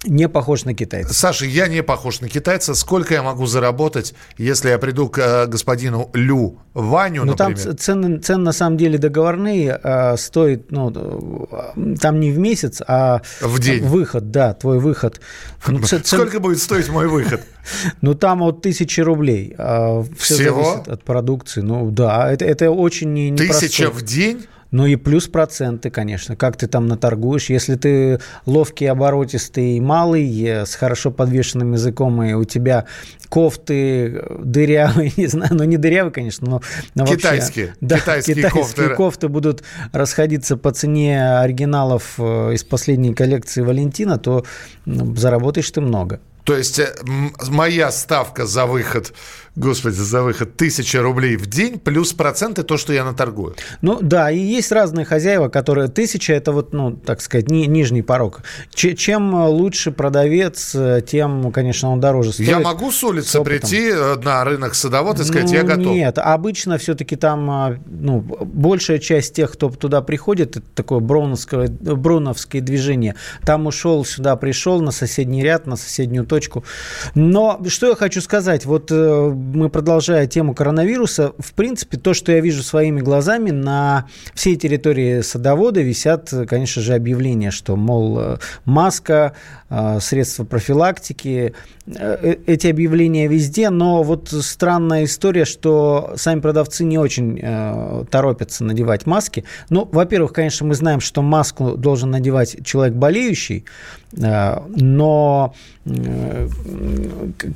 не 0.05 0.27
похож 0.27 0.65
на 0.65 0.73
китайца. 0.73 1.13
Саша, 1.13 1.45
я 1.45 1.67
не 1.67 1.83
похож 1.83 2.21
на 2.21 2.27
китайца. 2.29 2.73
Сколько 2.73 3.13
я 3.13 3.21
могу 3.23 3.45
заработать, 3.45 4.13
если 4.37 4.69
я 4.69 4.77
приду 4.79 5.09
к 5.09 5.19
э, 5.19 5.45
господину 5.47 6.09
Лю 6.13 6.57
Ваню, 6.73 7.23
Ну, 7.25 7.35
там 7.35 7.55
цены, 7.55 8.17
цены 8.19 8.43
на 8.43 8.51
самом 8.51 8.77
деле 8.77 8.97
договорные, 8.97 9.73
а, 9.73 10.17
стоит, 10.17 10.71
ну, 10.71 10.89
э, 10.91 11.95
там 11.99 12.19
не 12.19 12.31
в 12.31 12.39
месяц, 12.39 12.81
а 12.87 13.21
В 13.41 13.59
день. 13.59 13.83
выход, 13.85 14.31
да, 14.31 14.53
твой 14.53 14.79
выход. 14.79 15.21
Ну, 15.67 15.79
ц- 15.81 16.01
Сколько 16.03 16.39
будет 16.39 16.59
стоить 16.59 16.89
мой 16.89 17.07
выход? 17.07 17.41
Ну, 18.01 18.15
там 18.15 18.41
от 18.41 18.63
тысячи 18.63 19.01
рублей. 19.01 19.53
а, 19.57 20.03
Все 20.17 20.33
Всего? 20.35 20.63
зависит 20.63 20.87
от 20.87 21.03
продукции. 21.03 21.61
Ну, 21.61 21.91
да, 21.91 22.31
это, 22.31 22.43
это 22.45 22.71
очень 22.71 23.13
не, 23.13 23.29
непростой. 23.29 23.67
Тысяча 23.69 23.91
в 23.91 24.01
день? 24.01 24.47
Ну 24.71 24.85
и 24.85 24.95
плюс 24.95 25.27
проценты, 25.27 25.89
конечно. 25.89 26.37
Как 26.37 26.55
ты 26.55 26.67
там 26.67 26.87
наторгуешь. 26.87 27.49
Если 27.49 27.75
ты 27.75 28.19
ловкий, 28.45 28.85
оборотистый, 28.85 29.79
малый, 29.81 30.43
э, 30.43 30.65
с 30.65 30.75
хорошо 30.75 31.11
подвешенным 31.11 31.73
языком, 31.73 32.23
и 32.23 32.33
у 32.33 32.45
тебя 32.45 32.85
кофты 33.27 34.23
дырявые, 34.39 35.11
не 35.17 35.27
знаю, 35.27 35.53
ну 35.55 35.63
не 35.65 35.77
дырявые, 35.77 36.11
конечно, 36.13 36.49
но, 36.49 36.61
но 36.95 37.03
вообще- 37.03 37.17
Китайские. 37.17 37.75
да, 37.81 37.99
Китайские 37.99 38.35
китайские 38.37 38.63
кофты. 38.63 38.95
кофты 38.95 39.27
будут 39.27 39.63
расходиться 39.91 40.55
по 40.55 40.71
цене 40.71 41.39
оригиналов 41.39 42.13
э, 42.17 42.53
из 42.53 42.63
последней 42.63 43.13
коллекции 43.13 43.61
Валентина, 43.61 44.17
то 44.17 44.45
заработаешь 44.85 45.69
ты 45.69 45.81
много. 45.81 46.21
То 46.43 46.55
есть 46.57 46.79
э, 46.79 46.93
моя 47.49 47.91
ставка 47.91 48.45
за 48.45 48.65
выход, 48.65 49.13
господи, 49.55 49.95
за 49.95 50.23
выход 50.23 50.55
тысяча 50.57 51.01
рублей 51.01 51.35
в 51.37 51.45
день 51.45 51.77
плюс 51.79 52.13
проценты 52.13 52.63
то, 52.63 52.77
что 52.77 52.93
я 52.93 53.03
наторгую. 53.03 53.55
Ну 53.81 53.99
да, 54.01 54.31
и 54.31 54.39
есть 54.39 54.71
разные 54.71 55.05
хозяева, 55.05 55.49
которые 55.49 55.87
тысяча 55.87 56.33
это 56.33 56.51
вот, 56.51 56.73
ну, 56.73 56.91
так 56.93 57.21
сказать, 57.21 57.49
ни- 57.51 57.65
нижний 57.65 58.01
порог. 58.01 58.41
Че- 58.73 58.95
чем 58.95 59.33
лучше 59.33 59.91
продавец, 59.91 60.73
э, 60.73 61.01
тем, 61.05 61.51
конечно, 61.51 61.91
он 61.91 61.99
дороже 61.99 62.33
стоит. 62.33 62.47
Я 62.47 62.59
могу 62.59 62.91
с 62.91 63.03
улицы 63.03 63.39
опытом. 63.39 63.59
прийти 63.59 63.89
э, 63.93 64.15
на 64.23 64.43
рынок 64.43 64.73
садовод 64.75 65.19
и 65.19 65.23
сказать, 65.23 65.49
Ну, 65.49 65.55
я 65.55 65.63
готов. 65.63 65.85
Нет, 65.85 66.17
обычно 66.17 66.77
все-таки 66.77 67.15
там 67.15 67.79
ну, 67.85 68.19
большая 68.19 68.99
часть 68.99 69.35
тех, 69.35 69.51
кто 69.51 69.69
туда 69.69 70.01
приходит, 70.01 70.57
это 70.57 70.65
такое 70.73 70.99
броуновское, 70.99 71.67
броуновское 71.67 72.61
движение. 72.61 73.15
Там 73.45 73.67
ушел, 73.67 74.03
сюда 74.05 74.35
пришел, 74.35 74.81
на 74.81 74.91
соседний 74.91 75.43
ряд, 75.43 75.67
на 75.67 75.75
соседнюю 75.75 76.25
точку. 76.31 76.63
Но 77.13 77.59
что 77.67 77.89
я 77.89 77.95
хочу 77.95 78.21
сказать, 78.21 78.65
вот 78.65 78.89
э, 78.89 78.95
мы 78.95 79.69
продолжая 79.69 80.27
тему 80.27 80.55
коронавируса, 80.55 81.33
в 81.37 81.51
принципе, 81.53 81.97
то, 81.97 82.13
что 82.13 82.31
я 82.31 82.39
вижу 82.39 82.63
своими 82.63 83.01
глазами, 83.01 83.51
на 83.51 84.05
всей 84.33 84.55
территории 84.55 85.19
садовода 85.23 85.81
висят, 85.81 86.33
конечно 86.47 86.81
же, 86.81 86.93
объявления, 86.93 87.51
что, 87.51 87.75
мол, 87.75 88.17
э, 88.17 88.37
маска, 88.63 89.33
э, 89.69 89.99
средства 89.99 90.45
профилактики, 90.45 91.53
эти 92.45 92.67
объявления 92.67 93.27
везде, 93.27 93.69
но 93.69 94.03
вот 94.03 94.29
странная 94.29 95.03
история, 95.03 95.45
что 95.45 96.13
сами 96.15 96.39
продавцы 96.39 96.83
не 96.83 96.97
очень 96.99 98.05
торопятся 98.11 98.63
надевать 98.63 99.07
маски. 99.07 99.43
Ну, 99.69 99.89
во-первых, 99.91 100.31
конечно, 100.31 100.67
мы 100.67 100.75
знаем, 100.75 100.99
что 100.99 101.21
маску 101.23 101.75
должен 101.77 102.11
надевать 102.11 102.63
человек 102.63 102.95
болеющий, 102.95 103.65
но 104.13 105.53
э, 105.85 106.47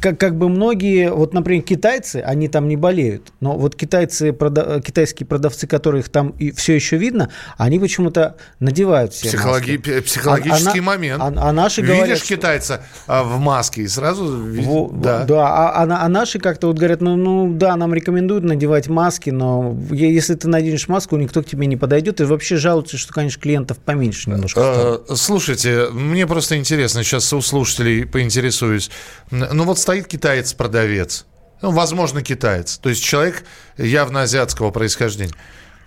как, 0.01 0.19
как 0.19 0.37
бы 0.37 0.49
многие, 0.49 1.11
вот, 1.11 1.33
например, 1.33 1.63
китайцы, 1.63 2.17
они 2.25 2.47
там 2.47 2.67
не 2.67 2.77
болеют, 2.77 3.33
но 3.41 3.57
вот 3.57 3.75
китайцы, 3.75 4.29
прода- 4.31 4.81
китайские 4.81 5.27
продавцы, 5.27 5.67
которых 5.67 6.09
там 6.09 6.29
и 6.39 6.51
все 6.51 6.73
еще 6.75 6.97
видно, 6.97 7.29
они 7.57 7.79
почему-то 7.79 8.35
надевают 8.59 9.13
все 9.13 9.29
Психологи- 9.29 9.77
маски. 9.77 9.99
Психологический 10.01 10.79
А- 10.79 10.81
а 10.81 10.85
момент. 10.85 11.21
А, 11.21 11.33
а 11.35 11.51
наши 11.51 11.81
Видишь 11.81 11.95
говорят, 11.97 12.21
китайца 12.21 12.81
а, 13.07 13.23
в 13.23 13.39
маске 13.39 13.81
и 13.83 13.87
сразу... 13.87 14.25
Во- 14.25 14.89
да. 14.93 15.23
да. 15.25 15.47
А, 15.47 15.83
а 15.83 16.05
а 16.05 16.09
наши 16.09 16.39
как-то 16.39 16.67
вот 16.67 16.77
говорят, 16.77 17.01
ну, 17.01 17.15
ну 17.15 17.53
да, 17.53 17.75
нам 17.75 17.93
рекомендуют 17.93 18.43
надевать 18.43 18.87
маски, 18.87 19.29
но 19.29 19.75
если 19.91 20.35
ты 20.35 20.47
наденешь 20.47 20.87
маску, 20.87 21.17
никто 21.17 21.41
к 21.43 21.45
тебе 21.45 21.67
не 21.67 21.77
подойдет. 21.77 22.21
И 22.21 22.23
вообще 22.23 22.57
жалуются, 22.57 22.97
что, 22.97 23.13
конечно, 23.13 23.41
клиентов 23.41 23.77
поменьше 23.79 24.29
немножко. 24.29 24.61
Э, 25.09 25.15
Слушайте, 25.15 25.87
мне 25.91 26.25
просто 26.27 26.44
интересно, 26.53 27.03
сейчас 27.03 27.31
у 27.33 27.41
слушателей 27.41 28.05
поинтересуюсь. 28.05 28.91
Ну 29.31 29.63
вот 29.63 29.79
стоит 29.79 30.07
китаец-продавец, 30.07 31.25
ну, 31.61 31.71
возможно, 31.71 32.21
китаец, 32.21 32.77
то 32.77 32.89
есть 32.89 33.03
человек 33.03 33.43
явно 33.77 34.23
азиатского 34.23 34.71
происхождения. 34.71 35.33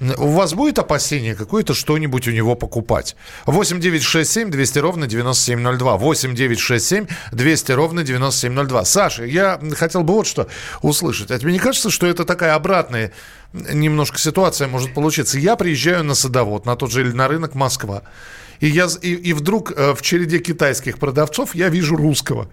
У 0.01 0.29
вас 0.29 0.55
будет 0.55 0.79
опасение 0.79 1.35
какое-то 1.35 1.75
что-нибудь 1.75 2.29
у 2.29 2.31
него 2.31 2.55
покупать? 2.55 3.17
8 3.47 3.81
9 3.81 4.03
6 4.03 4.31
7 4.31 4.51
200 4.51 4.79
ровно 4.79 5.07
9702. 5.09 5.97
8 5.97 6.35
9 6.37 6.59
6 6.59 6.87
7 6.87 7.07
200 7.33 7.73
ровно 7.73 8.05
9702. 8.05 8.85
Саша, 8.85 9.25
я 9.25 9.61
хотел 9.77 10.05
бы 10.05 10.15
вот 10.15 10.29
что 10.29 10.47
услышать. 10.83 11.33
А 11.33 11.39
тебе 11.39 11.53
не 11.53 11.59
кажется, 11.59 11.91
что 11.91 12.07
это 12.07 12.25
такая 12.25 12.55
обратная 12.55 13.13
немножко 13.53 14.19
ситуация 14.19 14.69
может 14.69 14.95
получиться? 14.95 15.37
Я 15.37 15.57
приезжаю 15.57 16.05
на 16.05 16.15
садовод, 16.15 16.65
на 16.65 16.77
тот 16.77 16.93
же 16.93 17.01
или 17.01 17.11
на 17.11 17.27
рынок 17.27 17.57
Москва, 17.57 18.05
и, 18.61 18.67
я, 18.69 18.89
и, 19.03 19.15
и 19.15 19.33
вдруг 19.33 19.73
э, 19.77 19.95
в 19.95 20.03
череде 20.03 20.39
китайских 20.39 20.99
продавцов 20.99 21.55
я 21.55 21.69
вижу 21.69 21.97
русского. 21.97 22.49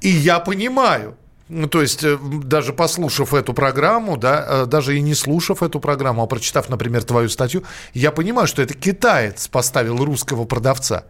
И 0.00 0.08
я 0.08 0.38
понимаю, 0.40 1.16
ну, 1.48 1.68
то 1.68 1.82
есть, 1.82 2.04
э, 2.04 2.18
даже 2.44 2.72
послушав 2.72 3.34
эту 3.34 3.52
программу, 3.52 4.16
да, 4.16 4.46
э, 4.48 4.66
даже 4.66 4.96
и 4.96 5.00
не 5.00 5.14
слушав 5.14 5.62
эту 5.62 5.80
программу, 5.80 6.22
а 6.22 6.26
прочитав, 6.26 6.68
например, 6.68 7.04
твою 7.04 7.28
статью, 7.28 7.62
я 7.94 8.10
понимаю, 8.10 8.46
что 8.46 8.62
это 8.62 8.74
китаец 8.74 9.48
поставил 9.48 10.04
русского 10.04 10.44
продавца. 10.44 11.04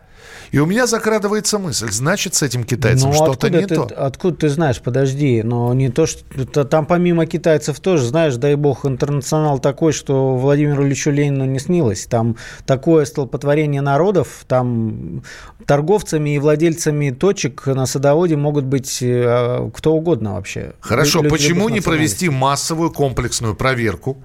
И 0.52 0.58
у 0.58 0.66
меня 0.66 0.86
закрадывается 0.86 1.58
мысль, 1.58 1.90
значит, 1.90 2.34
с 2.34 2.42
этим 2.42 2.64
китайцем 2.64 3.08
Ну, 3.08 3.14
что-то 3.14 3.48
не 3.48 3.66
ты, 3.66 3.74
то. 3.74 3.84
Откуда 3.96 4.36
ты 4.36 4.48
знаешь? 4.50 4.80
Подожди, 4.80 5.42
но 5.42 5.72
не 5.72 5.88
то, 5.88 6.04
что... 6.04 6.64
Там 6.66 6.84
помимо 6.84 7.24
китайцев 7.24 7.80
тоже, 7.80 8.06
знаешь, 8.06 8.36
дай 8.36 8.54
бог, 8.54 8.84
интернационал 8.84 9.60
такой, 9.60 9.92
что 9.94 10.36
Владимиру 10.36 10.86
Ильичу 10.86 11.10
Ленину 11.10 11.46
не 11.46 11.58
снилось. 11.58 12.04
Там 12.04 12.36
такое 12.66 13.06
столпотворение 13.06 13.80
народов, 13.80 14.44
там 14.46 15.22
торговцами 15.66 16.34
и 16.34 16.38
владельцами 16.38 17.10
точек 17.10 17.66
на 17.66 17.86
садоводе 17.86 18.36
могут 18.36 18.66
быть 18.66 18.98
э, 19.00 19.70
кто 19.74 19.94
угодно 19.94 20.34
вообще. 20.34 20.74
Хорошо, 20.80 21.22
Лю- 21.22 21.30
почему 21.30 21.70
не 21.70 21.80
провести 21.80 22.28
массовую 22.28 22.90
комплексную 22.90 23.54
проверку 23.54 24.22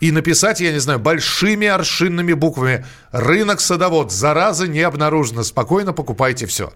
и 0.00 0.10
написать, 0.10 0.60
я 0.60 0.72
не 0.72 0.78
знаю, 0.78 0.98
большими 0.98 1.66
аршинными 1.66 2.32
буквами. 2.32 2.84
«Рынок 3.12 3.60
садовод, 3.60 4.12
зараза 4.12 4.66
не 4.66 4.80
обнаружена, 4.80 5.42
спокойно 5.42 5.92
покупайте 5.92 6.46
все». 6.46 6.72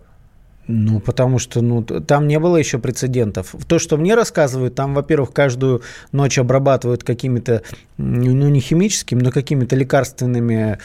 Ну, 0.66 1.00
потому 1.00 1.38
что 1.40 1.62
ну, 1.62 1.82
там 1.82 2.28
не 2.28 2.38
было 2.38 2.56
еще 2.56 2.78
прецедентов. 2.78 3.54
То, 3.66 3.78
что 3.80 3.96
мне 3.96 4.14
рассказывают, 4.14 4.74
там, 4.76 4.94
во-первых, 4.94 5.32
каждую 5.32 5.82
ночь 6.12 6.38
обрабатывают 6.38 7.02
какими-то, 7.02 7.62
ну, 7.96 8.48
не 8.48 8.60
химическими, 8.60 9.20
но 9.20 9.32
какими-то 9.32 9.74
лекарственными, 9.74 10.78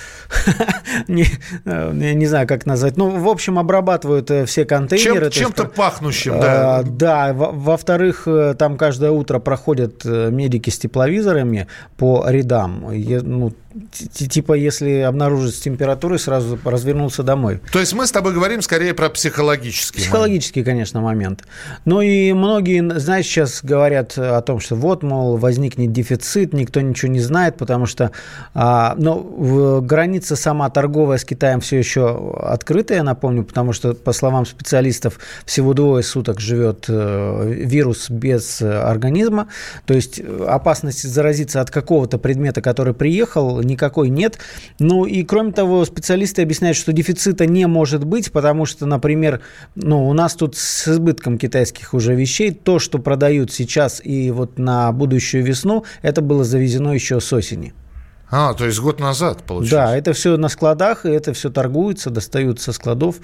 не, 1.07 1.25
э, 1.65 1.91
я 1.93 2.13
не 2.13 2.25
знаю, 2.25 2.47
как 2.47 2.65
назвать. 2.65 2.97
Ну, 2.97 3.11
в 3.11 3.27
общем, 3.27 3.59
обрабатывают 3.59 4.31
э, 4.31 4.45
все 4.45 4.65
контейнеры. 4.65 5.29
Чем-то 5.29 5.65
пахнущим, 5.65 6.39
да. 6.39 6.81
э, 6.81 6.83
Да, 6.89 7.33
во- 7.33 7.51
во-вторых, 7.51 8.27
там 8.57 8.77
каждое 8.77 9.11
утро 9.11 9.37
проходят 9.39 10.03
медики 10.03 10.71
с 10.71 10.79
тепловизорами 10.79 11.67
по 11.97 12.25
рядам. 12.27 12.85
Ну, 12.91 13.53
типа, 14.11 14.53
если 14.53 14.99
обнаружить 14.99 15.55
с 15.55 15.59
температурой, 15.59 16.19
сразу 16.19 16.57
развернулся 16.63 17.23
домой. 17.23 17.61
То 17.71 17.79
есть 17.79 17.93
мы 17.93 18.07
с 18.07 18.11
тобой 18.11 18.33
говорим 18.33 18.61
скорее 18.61 18.93
про 18.93 19.09
психологический 19.09 19.99
момент. 19.99 20.09
Психологический, 20.09 20.63
конечно, 20.63 21.01
момент. 21.01 21.43
Ну 21.83 22.01
и 22.01 22.31
многие, 22.33 22.99
знаешь, 22.99 23.25
сейчас 23.25 23.59
говорят 23.63 24.17
о 24.17 24.41
том, 24.41 24.59
что 24.59 24.75
вот, 24.75 25.03
мол, 25.03 25.37
возникнет 25.37 25.91
дефицит, 25.91 26.53
никто 26.53 26.81
ничего 26.81 27.11
не 27.11 27.19
знает, 27.19 27.57
потому 27.57 27.85
что 27.85 28.11
а, 28.53 28.95
ну, 28.97 29.81
граница 29.81 30.35
сама 30.35 30.69
торговая 30.69 31.17
с 31.17 31.25
Китаем 31.25 31.59
все 31.59 31.77
еще 31.77 32.35
открытая, 32.41 33.03
напомню, 33.03 33.43
потому 33.43 33.73
что, 33.73 33.93
по 33.93 34.13
словам 34.13 34.45
специалистов, 34.45 35.19
всего 35.45 35.73
двое 35.73 36.03
суток 36.03 36.39
живет 36.39 36.85
э, 36.87 37.53
вирус 37.65 38.09
без 38.09 38.61
организма, 38.61 39.47
то 39.85 39.93
есть 39.93 40.21
опасности 40.47 41.07
заразиться 41.07 41.61
от 41.61 41.71
какого-то 41.71 42.17
предмета, 42.17 42.61
который 42.61 42.93
приехал, 42.93 43.61
никакой 43.65 44.09
нет. 44.09 44.39
Ну 44.79 45.05
и 45.05 45.23
кроме 45.23 45.51
того, 45.51 45.85
специалисты 45.85 46.41
объясняют, 46.41 46.77
что 46.77 46.93
дефицита 46.93 47.45
не 47.45 47.67
может 47.67 48.03
быть, 48.05 48.31
потому 48.31 48.65
что, 48.65 48.85
например, 48.85 49.41
ну, 49.75 50.07
у 50.07 50.13
нас 50.13 50.35
тут 50.35 50.55
с 50.55 50.87
избытком 50.87 51.37
китайских 51.37 51.93
уже 51.93 52.15
вещей, 52.15 52.51
то, 52.51 52.79
что 52.79 52.99
продают 52.99 53.51
сейчас 53.51 54.01
и 54.03 54.31
вот 54.31 54.57
на 54.57 54.91
будущую 54.91 55.43
весну, 55.43 55.85
это 56.01 56.21
было 56.21 56.43
завезено 56.43 56.91
еще 56.91 57.19
с 57.19 57.31
осени. 57.33 57.73
А, 58.37 58.53
то 58.53 58.65
есть 58.65 58.79
год 58.79 58.99
назад, 58.99 59.43
получается. 59.43 59.75
Да, 59.75 59.95
это 59.97 60.11
все 60.11 60.35
на 60.35 60.49
складах, 60.49 61.05
и 61.05 61.09
это 61.09 61.31
все 61.31 61.49
торгуется, 61.49 62.09
достают 62.09 62.59
со 62.59 62.73
складов. 62.73 63.15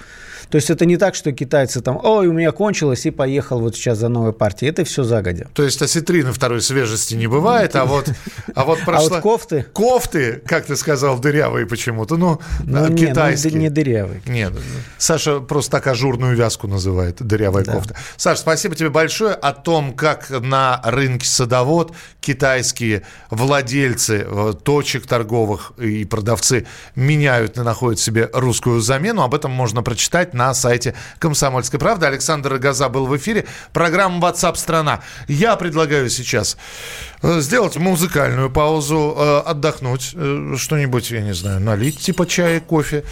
То 0.50 0.56
есть 0.56 0.69
это 0.69 0.86
не 0.86 0.95
так, 0.95 1.15
что 1.15 1.34
китайцы 1.34 1.82
там, 1.82 2.00
ой, 2.02 2.28
у 2.28 2.34
меня 2.34 2.54
кончилось, 2.54 3.06
и 3.06 3.12
поехал 3.12 3.60
вот 3.60 3.76
сейчас 3.76 3.97
за 3.97 4.08
новой 4.08 4.32
партией. 4.32 4.71
Это 4.71 4.86
все 4.86 5.04
загодя. 5.04 5.50
То 5.54 5.63
есть 5.63 5.82
осетрины 5.82 6.32
второй 6.32 6.62
свежести 6.62 7.15
не 7.15 7.28
бывает, 7.28 7.76
а 7.76 7.84
вот, 7.86 8.10
а 8.56 8.63
вот 8.63 8.80
прошла... 8.86 9.10
вот 9.10 9.21
кофты? 9.21 9.65
Кофты, 9.74 10.41
как 10.45 10.65
ты 10.65 10.78
сказал, 10.78 11.19
дырявые 11.19 11.65
почему-то, 11.65 12.15
ну, 12.15 12.39
Ну, 12.63 12.86
а, 12.86 12.88
не, 12.89 13.02
ну, 13.02 13.08
китайские. 13.10 13.54
не 13.54 13.69
дырявый. 13.69 14.21
Нет, 14.26 14.54
Саша 14.97 15.41
просто 15.41 15.71
так 15.71 15.88
ажурную 15.88 16.38
вязку 16.38 16.67
называет, 16.67 17.21
дырявая 17.21 17.65
Да. 17.65 17.74
кофта. 17.74 17.95
Саш, 18.15 18.39
спасибо 18.39 18.76
тебе 18.76 18.89
большое 18.89 19.34
о 19.34 19.52
том, 19.52 19.93
как 19.93 20.30
на 20.30 20.80
рынке 20.86 21.28
садовод 21.28 21.93
китайские 22.21 23.04
владельцы 23.30 24.26
э, 24.26 24.54
точек 25.02 25.08
торговых 25.08 25.74
и 25.78 26.06
продавцы 26.06 26.66
меняют 26.96 27.58
и 27.58 27.62
находят 27.62 28.00
себе 28.00 28.30
русскую 28.34 28.82
замену. 28.82 29.24
Об 29.24 29.34
этом 29.34 29.52
можно 29.52 29.84
прочитать 29.84 30.34
на 30.34 30.54
сайте 30.54 30.94
«Комсомольской 31.20 31.80
правды». 31.80 32.06
Александр 32.06 32.58
Газа 32.58 32.90
был 32.90 33.08
в 33.08 33.18
эфире. 33.18 33.46
Программа 33.74 34.28
WhatsApp 34.28 34.56
страна 34.56 35.02
Я 35.28 35.56
предлагаю 35.56 36.10
сейчас 36.10 36.58
э, 37.22 37.40
сделать 37.42 37.78
музыкальную 37.78 38.50
паузу, 38.50 39.16
э, 39.18 39.40
отдохнуть, 39.46 40.12
э, 40.14 40.56
что-нибудь, 40.58 41.12
я 41.12 41.22
не 41.22 41.34
знаю, 41.34 41.60
налить 41.60 42.00
типа 42.00 42.26
чая, 42.26 42.60
кофе, 42.60 43.04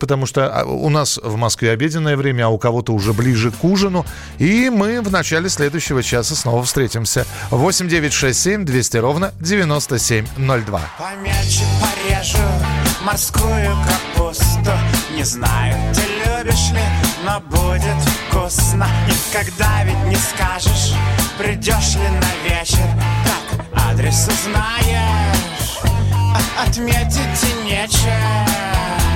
потому 0.00 0.26
что 0.26 0.46
а, 0.46 0.64
у 0.64 0.88
нас 0.88 1.18
в 1.22 1.36
Москве 1.36 1.70
обеденное 1.70 2.16
время, 2.16 2.46
а 2.46 2.48
у 2.48 2.58
кого-то 2.58 2.92
уже 2.92 3.12
ближе 3.12 3.50
к 3.50 3.64
ужину. 3.64 4.04
И 4.38 4.70
мы 4.70 5.00
в 5.02 5.10
начале 5.10 5.48
следующего 5.48 6.02
часа 6.02 6.34
снова 6.34 6.62
встретимся. 6.62 7.26
8 7.50 7.88
9 7.88 8.12
6 8.12 8.38
7 8.38 8.64
200 8.64 8.96
ровно 8.98 9.32
9702. 9.40 10.80
Помельче 11.06 11.62
порежу 11.80 12.42
морскую 13.02 13.76
капусту. 13.86 14.72
Не 15.14 15.22
знаю, 15.22 15.76
ты 15.94 16.02
любишь 16.02 16.70
ли, 16.72 16.82
но 17.24 17.38
будет 17.38 17.96
вкусно. 18.28 18.88
Никогда 19.06 19.84
ведь 19.84 20.02
не 20.06 20.16
скажешь, 20.16 20.94
придешь 21.38 21.94
ли 21.94 22.08
на 22.08 22.50
вечер 22.50 22.88
Как 23.24 23.84
адрес 23.88 24.26
узнаешь, 24.26 25.78
отметить 26.66 27.44
и 27.44 27.64
нечем 27.64 29.15